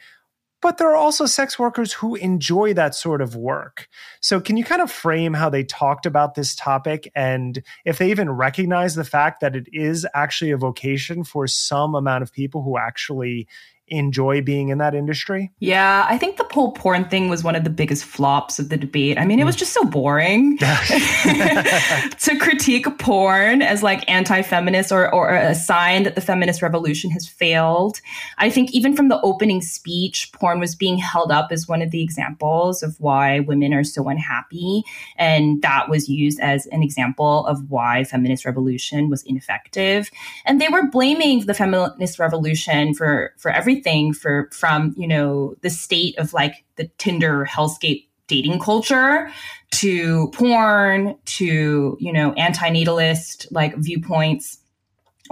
but 0.62 0.76
there 0.76 0.90
are 0.90 0.96
also 0.96 1.24
sex 1.24 1.58
workers 1.58 1.94
who 1.94 2.16
enjoy 2.16 2.74
that 2.74 2.94
sort 2.94 3.22
of 3.22 3.34
work. 3.34 3.88
So, 4.20 4.40
can 4.40 4.58
you 4.58 4.64
kind 4.64 4.82
of 4.82 4.90
frame 4.90 5.32
how 5.32 5.48
they 5.48 5.64
talked 5.64 6.04
about 6.04 6.34
this 6.34 6.54
topic 6.54 7.10
and 7.14 7.62
if 7.86 7.96
they 7.96 8.10
even 8.10 8.30
recognize 8.30 8.94
the 8.94 9.04
fact 9.04 9.40
that 9.40 9.56
it 9.56 9.68
is 9.72 10.06
actually 10.14 10.50
a 10.50 10.58
vocation 10.58 11.24
for 11.24 11.46
some 11.46 11.94
amount 11.94 12.22
of 12.22 12.32
people 12.32 12.62
who 12.62 12.76
actually 12.76 13.48
enjoy 13.90 14.40
being 14.40 14.68
in 14.68 14.78
that 14.78 14.94
industry? 14.94 15.50
Yeah, 15.58 16.06
I 16.08 16.16
think 16.16 16.36
the 16.36 16.44
pole 16.44 16.72
porn 16.72 17.08
thing 17.08 17.28
was 17.28 17.42
one 17.42 17.56
of 17.56 17.64
the 17.64 17.70
biggest 17.70 18.04
flops 18.04 18.58
of 18.58 18.68
the 18.68 18.76
debate. 18.76 19.18
I 19.18 19.26
mean, 19.26 19.40
it 19.40 19.44
was 19.44 19.56
mm. 19.56 19.60
just 19.60 19.72
so 19.72 19.84
boring 19.84 20.56
to 20.58 22.36
critique 22.40 22.86
porn 22.98 23.62
as 23.62 23.82
like 23.82 24.08
anti-feminist 24.08 24.92
or, 24.92 25.12
or 25.12 25.34
a 25.34 25.54
sign 25.54 26.04
that 26.04 26.14
the 26.14 26.20
feminist 26.20 26.62
revolution 26.62 27.10
has 27.10 27.26
failed. 27.26 28.00
I 28.38 28.48
think 28.48 28.70
even 28.72 28.94
from 28.94 29.08
the 29.08 29.20
opening 29.22 29.60
speech, 29.60 30.30
porn 30.32 30.60
was 30.60 30.74
being 30.76 30.96
held 30.96 31.32
up 31.32 31.48
as 31.50 31.66
one 31.66 31.82
of 31.82 31.90
the 31.90 32.02
examples 32.02 32.82
of 32.82 32.98
why 33.00 33.40
women 33.40 33.74
are 33.74 33.84
so 33.84 34.08
unhappy. 34.08 34.84
And 35.16 35.60
that 35.62 35.88
was 35.88 36.08
used 36.08 36.38
as 36.40 36.66
an 36.66 36.82
example 36.82 37.44
of 37.46 37.70
why 37.70 38.04
feminist 38.04 38.44
revolution 38.44 39.10
was 39.10 39.24
ineffective. 39.24 40.10
And 40.44 40.60
they 40.60 40.68
were 40.68 40.88
blaming 40.88 41.46
the 41.46 41.54
feminist 41.54 42.18
revolution 42.18 42.94
for, 42.94 43.34
for 43.36 43.50
everything 43.50 43.79
everything 43.80 44.12
for 44.12 44.48
from 44.52 44.94
you 44.96 45.06
know 45.06 45.54
the 45.62 45.70
state 45.70 46.18
of 46.18 46.32
like 46.32 46.64
the 46.76 46.88
Tinder 46.98 47.46
hellscape 47.46 48.06
dating 48.26 48.60
culture 48.60 49.30
to 49.70 50.30
porn 50.30 51.16
to 51.24 51.96
you 52.00 52.12
know 52.12 52.32
antinatalist 52.32 53.46
like 53.50 53.74
viewpoints. 53.76 54.58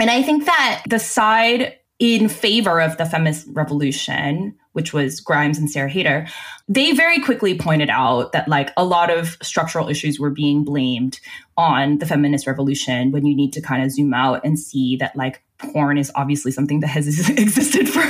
And 0.00 0.10
i 0.10 0.22
think 0.22 0.46
that 0.46 0.82
the 0.88 0.98
side 0.98 1.76
in 1.98 2.28
favor 2.28 2.80
of 2.80 2.96
the 2.96 3.06
feminist 3.06 3.46
revolution 3.50 4.54
which 4.78 4.92
was 4.92 5.18
Grimes 5.18 5.58
and 5.58 5.68
Sarah 5.68 5.90
Haider, 5.90 6.30
they 6.68 6.92
very 6.92 7.20
quickly 7.20 7.58
pointed 7.58 7.90
out 7.90 8.30
that 8.30 8.46
like 8.46 8.70
a 8.76 8.84
lot 8.84 9.10
of 9.10 9.36
structural 9.42 9.88
issues 9.88 10.20
were 10.20 10.30
being 10.30 10.62
blamed 10.62 11.18
on 11.56 11.98
the 11.98 12.06
feminist 12.06 12.46
revolution 12.46 13.10
when 13.10 13.26
you 13.26 13.34
need 13.34 13.52
to 13.54 13.60
kind 13.60 13.82
of 13.82 13.90
zoom 13.90 14.14
out 14.14 14.40
and 14.44 14.56
see 14.56 14.94
that 14.94 15.16
like 15.16 15.42
porn 15.58 15.98
is 15.98 16.12
obviously 16.14 16.52
something 16.52 16.78
that 16.78 16.86
has 16.86 17.28
existed 17.30 17.88
for 17.88 18.04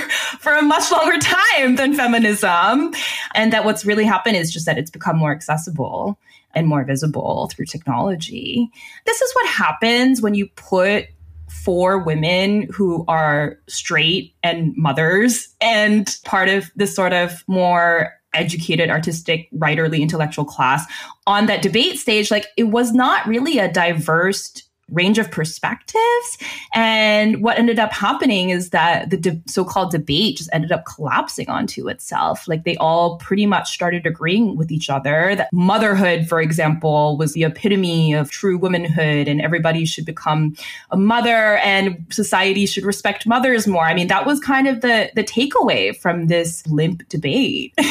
for 0.48 0.54
a 0.54 0.62
much 0.62 0.90
longer 0.90 1.18
time 1.18 1.76
than 1.76 1.92
feminism. 1.92 2.94
And 3.34 3.52
that 3.52 3.66
what's 3.66 3.84
really 3.84 4.04
happened 4.04 4.36
is 4.36 4.50
just 4.50 4.64
that 4.64 4.78
it's 4.78 4.90
become 4.90 5.18
more 5.18 5.30
accessible 5.30 6.18
and 6.54 6.66
more 6.66 6.84
visible 6.84 7.50
through 7.52 7.66
technology. 7.66 8.70
This 9.04 9.20
is 9.20 9.34
what 9.34 9.46
happens 9.46 10.22
when 10.22 10.34
you 10.34 10.46
put 10.56 11.06
four 11.50 11.98
women 11.98 12.62
who 12.72 13.04
are 13.08 13.58
straight 13.68 14.34
and 14.42 14.74
mothers 14.74 15.48
and 15.60 16.16
part 16.24 16.48
of 16.48 16.70
this 16.76 16.94
sort 16.96 17.12
of 17.12 17.44
more 17.46 18.12
educated 18.32 18.88
artistic 18.88 19.50
writerly 19.52 20.00
intellectual 20.00 20.44
class 20.44 20.86
on 21.26 21.46
that 21.46 21.60
debate 21.60 21.98
stage. 21.98 22.30
Like 22.30 22.46
it 22.56 22.64
was 22.64 22.92
not 22.92 23.26
really 23.26 23.58
a 23.58 23.70
diverse 23.70 24.62
range 24.90 25.18
of 25.18 25.30
perspectives. 25.30 26.38
And 26.74 27.42
what 27.42 27.58
ended 27.58 27.78
up 27.78 27.92
happening 27.92 28.50
is 28.50 28.70
that 28.70 29.10
the 29.10 29.16
de- 29.16 29.42
so 29.46 29.64
called 29.64 29.90
debate 29.90 30.36
just 30.36 30.50
ended 30.52 30.72
up 30.72 30.84
collapsing 30.86 31.48
onto 31.48 31.88
itself. 31.88 32.48
Like 32.48 32.64
they 32.64 32.76
all 32.76 33.16
pretty 33.18 33.46
much 33.46 33.72
started 33.72 34.06
agreeing 34.06 34.56
with 34.56 34.70
each 34.70 34.88
other 34.88 35.34
that 35.34 35.52
motherhood, 35.52 36.28
for 36.28 36.40
example, 36.40 37.16
was 37.16 37.32
the 37.32 37.44
epitome 37.44 38.14
of 38.14 38.30
true 38.30 38.58
womanhood 38.58 39.28
and 39.28 39.40
everybody 39.40 39.84
should 39.84 40.04
become 40.04 40.56
a 40.90 40.96
mother 40.96 41.58
and 41.58 42.04
society 42.10 42.66
should 42.66 42.84
respect 42.84 43.26
mothers 43.26 43.66
more. 43.66 43.84
I 43.84 43.94
mean, 43.94 44.08
that 44.08 44.26
was 44.26 44.40
kind 44.40 44.66
of 44.66 44.80
the, 44.80 45.10
the 45.14 45.24
takeaway 45.24 45.96
from 45.96 46.26
this 46.26 46.66
limp 46.66 47.08
debate. 47.08 47.74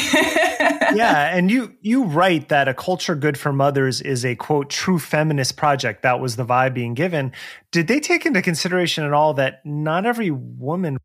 yeah, 0.95 1.35
and 1.35 1.51
you 1.51 1.73
you 1.81 2.03
write 2.03 2.49
that 2.49 2.67
a 2.67 2.73
culture 2.73 3.15
good 3.15 3.37
for 3.37 3.51
mothers 3.51 4.01
is 4.01 4.25
a 4.25 4.35
quote 4.35 4.69
true 4.69 4.99
feminist 4.99 5.57
project. 5.57 6.03
That 6.03 6.19
was 6.19 6.35
the 6.35 6.45
vibe 6.45 6.73
being 6.73 6.86
given. 6.93 7.31
Did 7.71 7.87
they 7.87 7.99
take 7.99 8.25
into 8.25 8.41
consideration 8.41 9.03
at 9.03 9.13
all 9.13 9.33
that 9.35 9.65
not 9.65 10.05
every 10.05 10.31
woman 10.31 10.97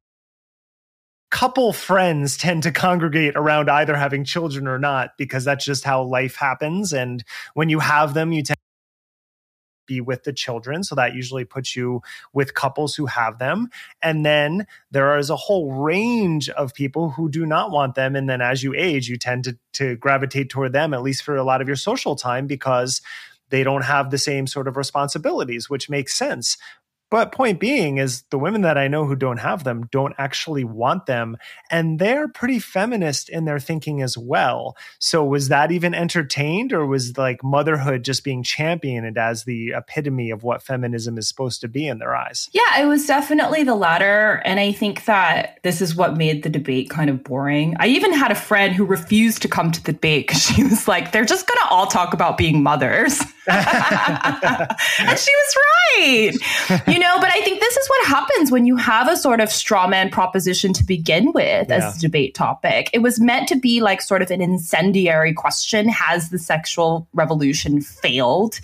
couple 1.30 1.72
friends 1.72 2.36
tend 2.36 2.62
to 2.62 2.70
congregate 2.70 3.34
around 3.36 3.70
either 3.70 3.96
having 3.96 4.22
children 4.22 4.68
or 4.68 4.78
not 4.78 5.16
because 5.16 5.44
that's 5.44 5.64
just 5.64 5.82
how 5.82 6.02
life 6.02 6.36
happens 6.36 6.92
and 6.92 7.24
when 7.54 7.70
you 7.70 7.78
have 7.78 8.12
them 8.12 8.32
you 8.32 8.42
tend 8.42 8.56
to 8.56 8.72
be 9.86 10.00
with 10.00 10.24
the 10.24 10.32
children. 10.32 10.84
So 10.84 10.94
that 10.94 11.14
usually 11.14 11.44
puts 11.44 11.74
you 11.74 12.02
with 12.32 12.54
couples 12.54 12.94
who 12.94 13.06
have 13.06 13.38
them. 13.38 13.68
And 14.00 14.24
then 14.24 14.66
there 14.90 15.16
is 15.18 15.30
a 15.30 15.36
whole 15.36 15.72
range 15.72 16.48
of 16.50 16.74
people 16.74 17.10
who 17.10 17.28
do 17.28 17.46
not 17.46 17.70
want 17.70 17.94
them. 17.94 18.14
And 18.14 18.28
then 18.28 18.40
as 18.40 18.62
you 18.62 18.74
age, 18.76 19.08
you 19.08 19.16
tend 19.16 19.44
to, 19.44 19.58
to 19.74 19.96
gravitate 19.96 20.50
toward 20.50 20.72
them, 20.72 20.94
at 20.94 21.02
least 21.02 21.22
for 21.24 21.36
a 21.36 21.44
lot 21.44 21.60
of 21.60 21.66
your 21.66 21.76
social 21.76 22.14
time, 22.14 22.46
because 22.46 23.00
they 23.52 23.62
don't 23.62 23.82
have 23.82 24.10
the 24.10 24.18
same 24.18 24.46
sort 24.46 24.66
of 24.66 24.78
responsibilities, 24.78 25.68
which 25.68 25.90
makes 25.90 26.16
sense. 26.16 26.56
But 27.12 27.30
point 27.30 27.60
being 27.60 27.98
is 27.98 28.22
the 28.30 28.38
women 28.38 28.62
that 28.62 28.78
I 28.78 28.88
know 28.88 29.04
who 29.04 29.14
don't 29.14 29.36
have 29.36 29.64
them 29.64 29.86
don't 29.92 30.14
actually 30.16 30.64
want 30.64 31.04
them. 31.04 31.36
And 31.70 31.98
they're 31.98 32.26
pretty 32.26 32.58
feminist 32.58 33.28
in 33.28 33.44
their 33.44 33.60
thinking 33.60 34.00
as 34.00 34.16
well. 34.16 34.78
So 34.98 35.22
was 35.22 35.48
that 35.48 35.70
even 35.70 35.92
entertained 35.92 36.72
or 36.72 36.86
was 36.86 37.18
like 37.18 37.44
motherhood 37.44 38.02
just 38.02 38.24
being 38.24 38.42
championed 38.42 39.18
as 39.18 39.44
the 39.44 39.74
epitome 39.76 40.30
of 40.30 40.42
what 40.42 40.62
feminism 40.62 41.18
is 41.18 41.28
supposed 41.28 41.60
to 41.60 41.68
be 41.68 41.86
in 41.86 41.98
their 41.98 42.16
eyes? 42.16 42.48
Yeah, 42.54 42.80
it 42.80 42.86
was 42.86 43.06
definitely 43.06 43.62
the 43.62 43.74
latter. 43.74 44.40
And 44.46 44.58
I 44.58 44.72
think 44.72 45.04
that 45.04 45.58
this 45.62 45.82
is 45.82 45.94
what 45.94 46.16
made 46.16 46.44
the 46.44 46.48
debate 46.48 46.88
kind 46.88 47.10
of 47.10 47.22
boring. 47.22 47.76
I 47.78 47.88
even 47.88 48.14
had 48.14 48.32
a 48.32 48.34
friend 48.34 48.74
who 48.74 48.86
refused 48.86 49.42
to 49.42 49.48
come 49.48 49.70
to 49.70 49.84
the 49.84 49.92
debate 49.92 50.28
because 50.28 50.40
she 50.40 50.64
was 50.64 50.88
like, 50.88 51.12
they're 51.12 51.26
just 51.26 51.46
going 51.46 51.60
to 51.62 51.68
all 51.68 51.88
talk 51.88 52.14
about 52.14 52.38
being 52.38 52.62
mothers. 52.62 53.20
and 53.48 55.18
she 55.18 55.32
was 55.34 55.56
right. 55.56 56.32
You 56.86 57.01
but 57.20 57.30
I 57.32 57.40
think 57.42 57.60
this 57.60 57.76
is 57.76 57.88
what 57.88 58.06
happens 58.06 58.50
when 58.50 58.66
you 58.66 58.76
have 58.76 59.08
a 59.08 59.16
sort 59.16 59.40
of 59.40 59.50
straw 59.50 59.86
man 59.86 60.10
proposition 60.10 60.72
to 60.74 60.84
begin 60.84 61.32
with 61.32 61.68
yeah. 61.68 61.76
as 61.76 61.96
a 61.96 62.00
debate 62.00 62.34
topic. 62.34 62.90
It 62.92 63.00
was 63.00 63.20
meant 63.20 63.48
to 63.48 63.56
be 63.56 63.80
like 63.80 64.00
sort 64.00 64.22
of 64.22 64.30
an 64.30 64.40
incendiary 64.40 65.32
question 65.32 65.88
Has 65.88 66.30
the 66.30 66.38
sexual 66.38 67.06
revolution 67.12 67.80
failed? 67.80 68.60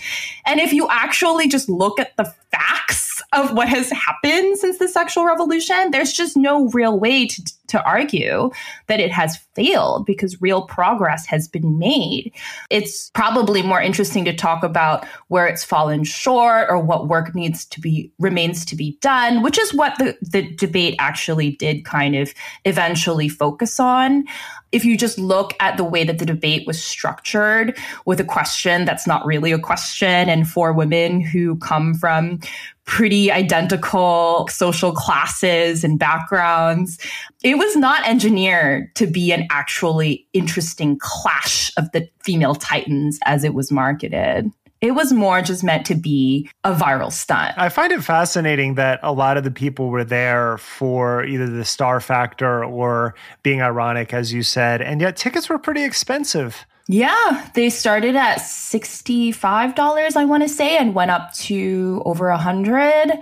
And 0.47 0.61
if 0.61 0.73
you 0.73 0.89
actually 0.91 1.49
just 1.49 1.69
look 1.69 1.99
at 1.99 2.17
the 2.17 2.33
facts 2.51 3.08
of 3.35 3.53
what 3.53 3.69
has 3.69 3.91
happened 3.91 4.57
since 4.57 4.79
the 4.79 4.89
sexual 4.89 5.27
revolution, 5.27 5.91
there's 5.91 6.13
just 6.13 6.37
no 6.37 6.69
real 6.71 6.99
way 6.99 7.27
to, 7.27 7.43
to 7.67 7.85
argue 7.85 8.51
that 8.87 9.01
it 9.01 9.13
has 9.13 9.37
failed 9.55 10.07
because 10.07 10.41
real 10.41 10.63
progress 10.63 11.27
has 11.27 11.47
been 11.47 11.79
made. 11.79 12.33
It's 12.71 13.11
probably 13.11 13.63
more 13.63 13.83
interesting 13.83 14.25
to 14.25 14.35
talk 14.35 14.65
about 14.65 15.07
where 15.29 15.47
it's 15.47 15.63
fallen 15.63 16.05
short 16.05 16.69
or 16.71 16.79
what 16.79 17.09
work 17.09 17.35
needs 17.35 17.67
to 17.67 17.81
be 17.81 18.11
remains 18.19 18.65
to 18.65 18.77
be 18.77 18.97
done, 19.03 19.43
which 19.43 19.59
is 19.59 19.75
what 19.75 19.99
the, 19.99 20.17
the 20.23 20.55
debate 20.55 20.95
actually 20.99 21.51
did 21.51 21.85
kind 21.85 22.17
of 22.17 22.33
eventually 22.65 23.29
focus 23.29 23.79
on 23.79 24.25
if 24.73 24.85
you 24.85 24.97
just 24.97 25.19
look 25.19 25.55
at 25.61 25.77
the 25.77 25.85
way 25.85 26.05
that 26.05 26.19
the 26.19 26.27
debate 26.27 26.67
was 26.67 26.83
structured 26.83 27.77
with 28.05 28.21
a 28.21 28.25
question 28.25 28.85
that's 28.85 29.07
not 29.07 29.25
really 29.25 29.53
a 29.53 29.59
question 29.59 30.29
and 30.29 30.49
for 30.49 30.73
women 30.73 31.21
who 31.21 31.57
come 31.57 31.95
from 31.95 32.39
pretty 32.89 33.31
identical 33.31 34.49
social 34.51 34.93
classes 34.93 35.85
and 35.85 35.99
backgrounds, 35.99 36.99
it 37.45 37.59
was 37.59 37.77
not 37.77 38.05
engineered 38.09 38.93
to 38.97 39.07
be 39.07 39.31
an 39.31 39.47
actually 39.51 40.27
interesting 40.33 40.99
clash 40.99 41.71
of 41.77 41.93
the 41.93 42.09
female 42.25 42.55
titans 42.55 43.19
as 43.27 43.45
it 43.45 43.53
was 43.53 43.71
marketed. 43.71 44.51
It 44.81 44.93
was 44.93 45.13
more 45.13 45.43
just 45.43 45.63
meant 45.63 45.85
to 45.87 45.95
be 45.95 46.49
a 46.65 46.73
viral 46.73 47.13
stunt. 47.13 47.53
I 47.59 47.69
find 47.69 47.93
it 47.93 48.03
fascinating 48.03 48.77
that 48.77 49.01
a 49.03 49.13
lot 49.13 49.37
of 49.37 49.45
the 49.45 49.51
people 49.51 49.91
were 49.91 50.05
there 50.05 50.57
for 50.57 51.25
either 51.25 51.47
the 51.47 51.67
star 51.67 52.01
factor 52.01 52.65
or 52.65 53.15
being 53.43 53.61
ironic, 53.61 54.15
as 54.15 54.33
you 54.33 54.43
said, 54.43 54.81
and 54.81 55.01
yet 55.01 55.17
tickets 55.17 55.51
were 55.51 55.59
pretty 55.59 55.85
expensive. 55.85 56.65
Yeah, 56.91 57.51
they 57.53 57.69
started 57.69 58.17
at 58.17 58.39
$65, 58.39 60.17
I 60.17 60.25
want 60.25 60.43
to 60.43 60.49
say, 60.49 60.79
and 60.79 60.95
went 60.95 61.11
up 61.11 61.35
to 61.35 62.01
over 62.07 62.31
a 62.31 62.37
100 62.37 63.13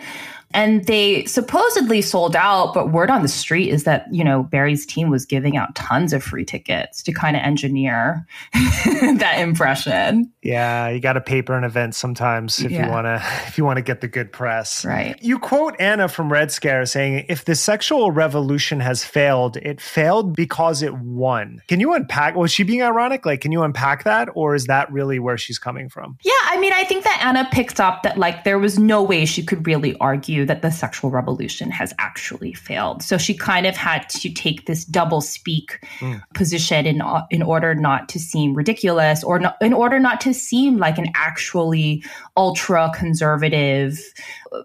And 0.54 0.87
they 0.87 1.24
supposedly 1.26 2.00
sold 2.00 2.35
out, 2.35 2.72
but 2.72 2.90
word 2.90 3.11
on 3.11 3.22
the 3.22 3.28
street 3.28 3.68
is 3.68 3.85
that, 3.85 4.06
you 4.12 4.24
know, 4.24 4.42
Bari's 4.44 4.87
team 4.87 5.11
was 5.11 5.26
giving 5.26 5.56
out 5.56 5.74
tons 5.74 6.12
of 6.12 6.22
free 6.22 6.44
tickets 6.44 7.02
to 7.02 7.12
kind 7.12 7.37
of 7.37 7.42
engineer 7.42 8.26
that 8.54 9.37
impression. 9.38 10.32
Yeah, 10.42 10.88
you 10.88 11.00
got 11.00 11.14
to 11.14 11.20
paper 11.20 11.56
an 11.59 11.64
event 11.64 11.94
sometimes 11.94 12.61
if 12.61 12.70
yeah. 12.70 12.87
you 12.87 12.92
want 12.92 13.06
to 13.06 13.22
if 13.46 13.59
you 13.59 13.64
want 13.64 13.76
to 13.78 13.82
get 13.82 14.00
the 14.00 14.09
good 14.09 14.32
press. 14.32 14.85
Right. 14.85 15.20
You 15.22 15.38
quote 15.38 15.76
Anna 15.78 16.09
from 16.09 16.32
Red 16.32 16.50
Scare 16.50 16.87
saying 16.87 17.26
if 17.28 17.44
the 17.44 17.54
sexual 17.54 18.11
revolution 18.11 18.80
has 18.80 19.04
failed, 19.04 19.56
it 19.59 19.80
failed 19.80 20.35
because 20.35 20.82
it 20.82 20.94
won. 20.94 21.61
Can 21.68 21.80
you 21.80 21.92
unpack 21.92 22.35
was 22.35 22.50
she 22.50 22.62
being 22.62 22.82
ironic? 22.82 23.26
Like 23.26 23.40
can 23.40 23.52
you 23.52 23.62
unpack 23.62 24.04
that 24.04 24.28
or 24.35 24.54
is 24.54 24.66
that 24.66 24.90
really 24.90 25.18
where 25.18 25.37
she's 25.37 25.59
coming 25.59 25.88
from? 25.88 26.16
Yeah, 26.22 26.32
I 26.44 26.59
mean, 26.59 26.72
I 26.72 26.85
think 26.85 27.04
that 27.04 27.20
Anna 27.22 27.48
picked 27.52 27.80
up 27.80 28.04
that 28.04 28.16
like 28.16 28.44
there 28.44 28.59
was 28.59 28.78
no 28.78 29.02
way 29.02 29.26
she 29.26 29.42
could 29.44 29.66
really 29.66 29.96
argue 29.98 30.45
that 30.46 30.62
the 30.62 30.70
sexual 30.70 31.11
revolution 31.11 31.70
has 31.70 31.92
actually 31.98 32.52
failed. 32.52 33.02
So 33.02 33.18
she 33.18 33.35
kind 33.35 33.66
of 33.66 33.76
had 33.76 34.09
to 34.11 34.30
take 34.32 34.66
this 34.66 34.85
double 34.85 35.20
speak 35.20 35.85
mm. 35.98 36.22
position 36.35 36.87
in 36.87 37.02
in 37.30 37.42
order 37.42 37.74
not 37.74 38.09
to 38.11 38.18
seem 38.18 38.54
ridiculous 38.54 39.22
or 39.22 39.38
not, 39.38 39.56
in 39.61 39.72
order 39.72 39.98
not 39.98 40.20
to 40.22 40.35
seem 40.35 40.78
like 40.78 40.98
an 40.98 41.09
actually 41.14 42.04
ultra 42.37 42.90
conservative 42.94 43.98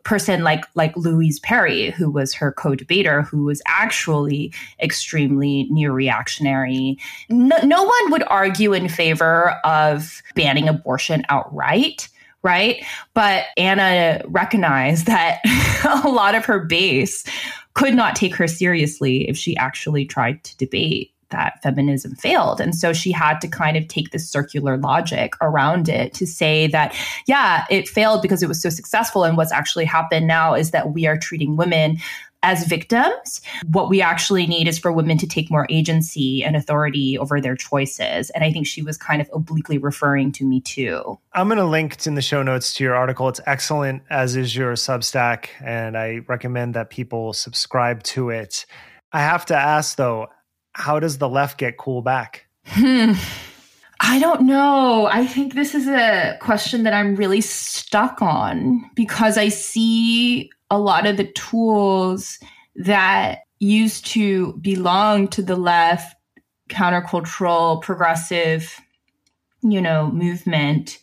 person 0.04 0.44
like 0.44 0.66
like 0.76 0.96
Louise 0.96 1.40
Perry, 1.40 1.92
who 1.92 2.10
was 2.10 2.34
her 2.34 2.52
co-debater, 2.52 3.24
who 3.24 3.44
was 3.44 3.62
actually 3.68 4.54
extremely 4.82 5.68
neo-reactionary. 5.70 6.98
No, 7.30 7.58
no 7.64 7.84
one 7.84 8.12
would 8.12 8.24
argue 8.28 8.74
in 8.74 8.88
favor 8.88 9.52
of 9.64 10.22
banning 10.36 10.70
abortion 10.70 11.24
outright 11.30 12.10
right? 12.44 12.84
But 13.14 13.46
Anna 13.58 14.22
recognized 14.28 15.06
that 15.06 15.42
a 16.04 16.10
lot 16.10 16.36
of 16.36 16.46
her 16.46 16.60
base 16.60 17.24
could 17.74 17.94
not 17.94 18.16
take 18.16 18.36
her 18.36 18.48
seriously 18.48 19.28
if 19.30 19.38
she 19.38 19.56
actually 19.58 20.06
tried 20.06 20.44
to 20.44 20.58
debate 20.58 21.12
that 21.32 21.62
feminism 21.64 22.16
failed. 22.16 22.62
And 22.62 22.76
so 22.76 22.94
she 22.94 23.12
had 23.12 23.40
to 23.40 23.48
kind 23.48 23.76
of 23.78 23.88
take 23.88 24.12
this 24.12 24.30
circular 24.30 24.78
logic 24.78 25.34
around 25.42 25.90
it 25.90 26.14
to 26.16 26.28
say 26.28 26.68
that, 26.68 26.94
yeah, 27.26 27.64
it 27.70 27.88
failed 27.88 28.22
because 28.22 28.44
it 28.44 28.48
was 28.48 28.62
so 28.62 28.70
successful. 28.70 29.24
And 29.24 29.38
what's 29.38 29.52
actually 29.52 29.86
happened 29.86 30.28
now 30.28 30.54
is 30.54 30.72
that 30.72 30.94
we 30.94 31.08
are 31.08 31.18
treating 31.18 31.56
women 31.56 31.98
as 32.44 32.66
victims. 32.66 33.42
What 33.68 33.90
we 33.90 34.02
actually 34.02 34.48
need 34.48 34.68
is 34.68 34.80
for 34.80 34.92
women 34.92 35.18
to 35.20 35.28
take 35.28 35.52
more 35.52 35.68
agency 35.70 36.44
and 36.44 36.56
authority 36.56 37.18
over 37.18 37.40
their 37.40 37.56
choices. 37.56 38.30
And 38.32 38.44
I 38.44 38.52
think 38.52 38.68
she 38.68 38.82
was 38.82 38.98
kind 38.98 39.22
of 39.22 39.30
obliquely 39.34 39.78
referring 39.78 40.32
to 40.34 40.46
Me 40.46 40.62
Too. 40.62 41.20
I'm 41.34 41.48
going 41.48 41.58
to 41.58 41.66
link 41.66 42.06
in 42.06 42.16
the 42.16 42.22
show 42.22 42.42
notes 42.44 42.74
to 42.76 42.84
your 42.84 42.96
article. 42.96 43.30
It's 43.30 43.42
excellent, 43.46 44.04
as 44.10 44.36
is 44.36 44.56
your 44.56 44.74
Substack. 44.74 45.48
And 45.64 45.98
I 45.98 46.22
recommend 46.28 46.74
that 46.74 46.90
people 46.90 47.34
subscribe 47.34 48.04
to 48.04 48.30
it. 48.30 48.66
I 49.14 49.20
have 49.20 49.46
to 49.48 49.56
ask, 49.56 49.98
though, 49.98 50.28
how 50.74 51.00
does 51.00 51.18
the 51.18 51.30
left 51.30 51.58
get 51.58 51.78
cool 51.78 52.02
back? 52.02 52.48
Hmm. 52.66 53.14
I 54.04 54.18
don't 54.18 54.42
know. 54.42 55.08
I 55.12 55.28
think 55.28 55.54
this 55.54 55.76
is 55.76 55.88
a 55.88 56.38
question 56.42 56.84
that 56.84 56.94
I'm 56.94 57.16
really 57.16 57.42
stuck 57.42 58.22
on 58.22 58.90
because 58.96 59.38
I 59.38 59.50
see 59.50 60.50
a 60.72 60.80
lot 60.80 61.06
of 61.06 61.18
the 61.18 61.32
tools 61.34 62.40
that 62.76 63.42
used 63.60 64.08
to 64.08 64.54
belong 64.54 65.28
to 65.28 65.44
the 65.44 65.56
left 65.56 66.16
countercultural 66.70 67.82
progressive 67.82 68.80
you 69.62 69.82
know 69.82 70.10
movement 70.12 70.98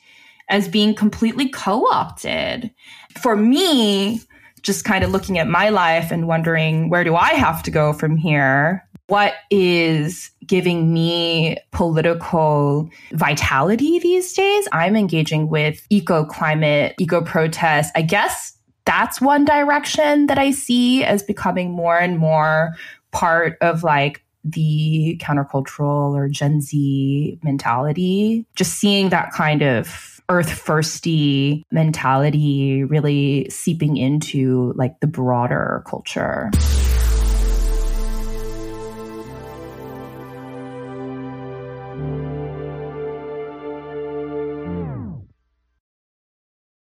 as 0.49 0.67
being 0.67 0.95
completely 0.95 1.49
co-opted. 1.49 2.71
For 3.19 3.37
me 3.37 4.23
just 4.63 4.85
kind 4.85 5.05
of 5.05 5.13
looking 5.13 5.39
at 5.39 5.47
my 5.47 5.69
life 5.69 6.11
and 6.11 6.27
wondering 6.27 6.91
where 6.91 7.05
do 7.05 7.15
i 7.15 7.35
have 7.35 7.63
to 7.63 7.71
go 7.71 7.93
from 7.93 8.17
here? 8.17 8.85
What 9.07 9.35
is 9.51 10.31
giving 10.47 10.93
me 10.93 11.57
political 11.71 12.91
vitality 13.13 13.99
these 14.01 14.33
days? 14.33 14.69
I'm 14.73 14.97
engaging 14.97 15.49
with 15.49 15.87
eco 15.91 16.25
climate 16.25 16.95
eco 16.99 17.23
protest 17.23 17.93
i 17.95 18.03
guess 18.03 18.58
that's 18.89 19.21
one 19.21 19.45
direction 19.45 20.29
that 20.29 20.39
I 20.39 20.51
see 20.51 21.05
as 21.05 21.23
becoming 21.23 21.71
more 21.71 21.99
and 21.99 22.19
more 22.19 22.75
part 23.11 23.59
of 23.61 23.85
like 23.85 24.25
the 24.45 25.21
countercultural 25.23 26.15
or 26.15 26.27
Gen 26.27 26.63
Z 26.63 27.39
mentality. 27.43 28.47
Just 28.55 28.79
seeing 28.79 29.11
that 29.11 29.31
kind 29.33 29.61
of 29.61 30.23
earth 30.31 30.49
firsty 30.49 31.65
mentality 31.71 32.83
really 32.83 33.47
seeping 33.51 33.99
into 33.99 34.73
like 34.75 34.99
the 35.01 35.07
broader 35.07 35.85
culture. 35.87 36.51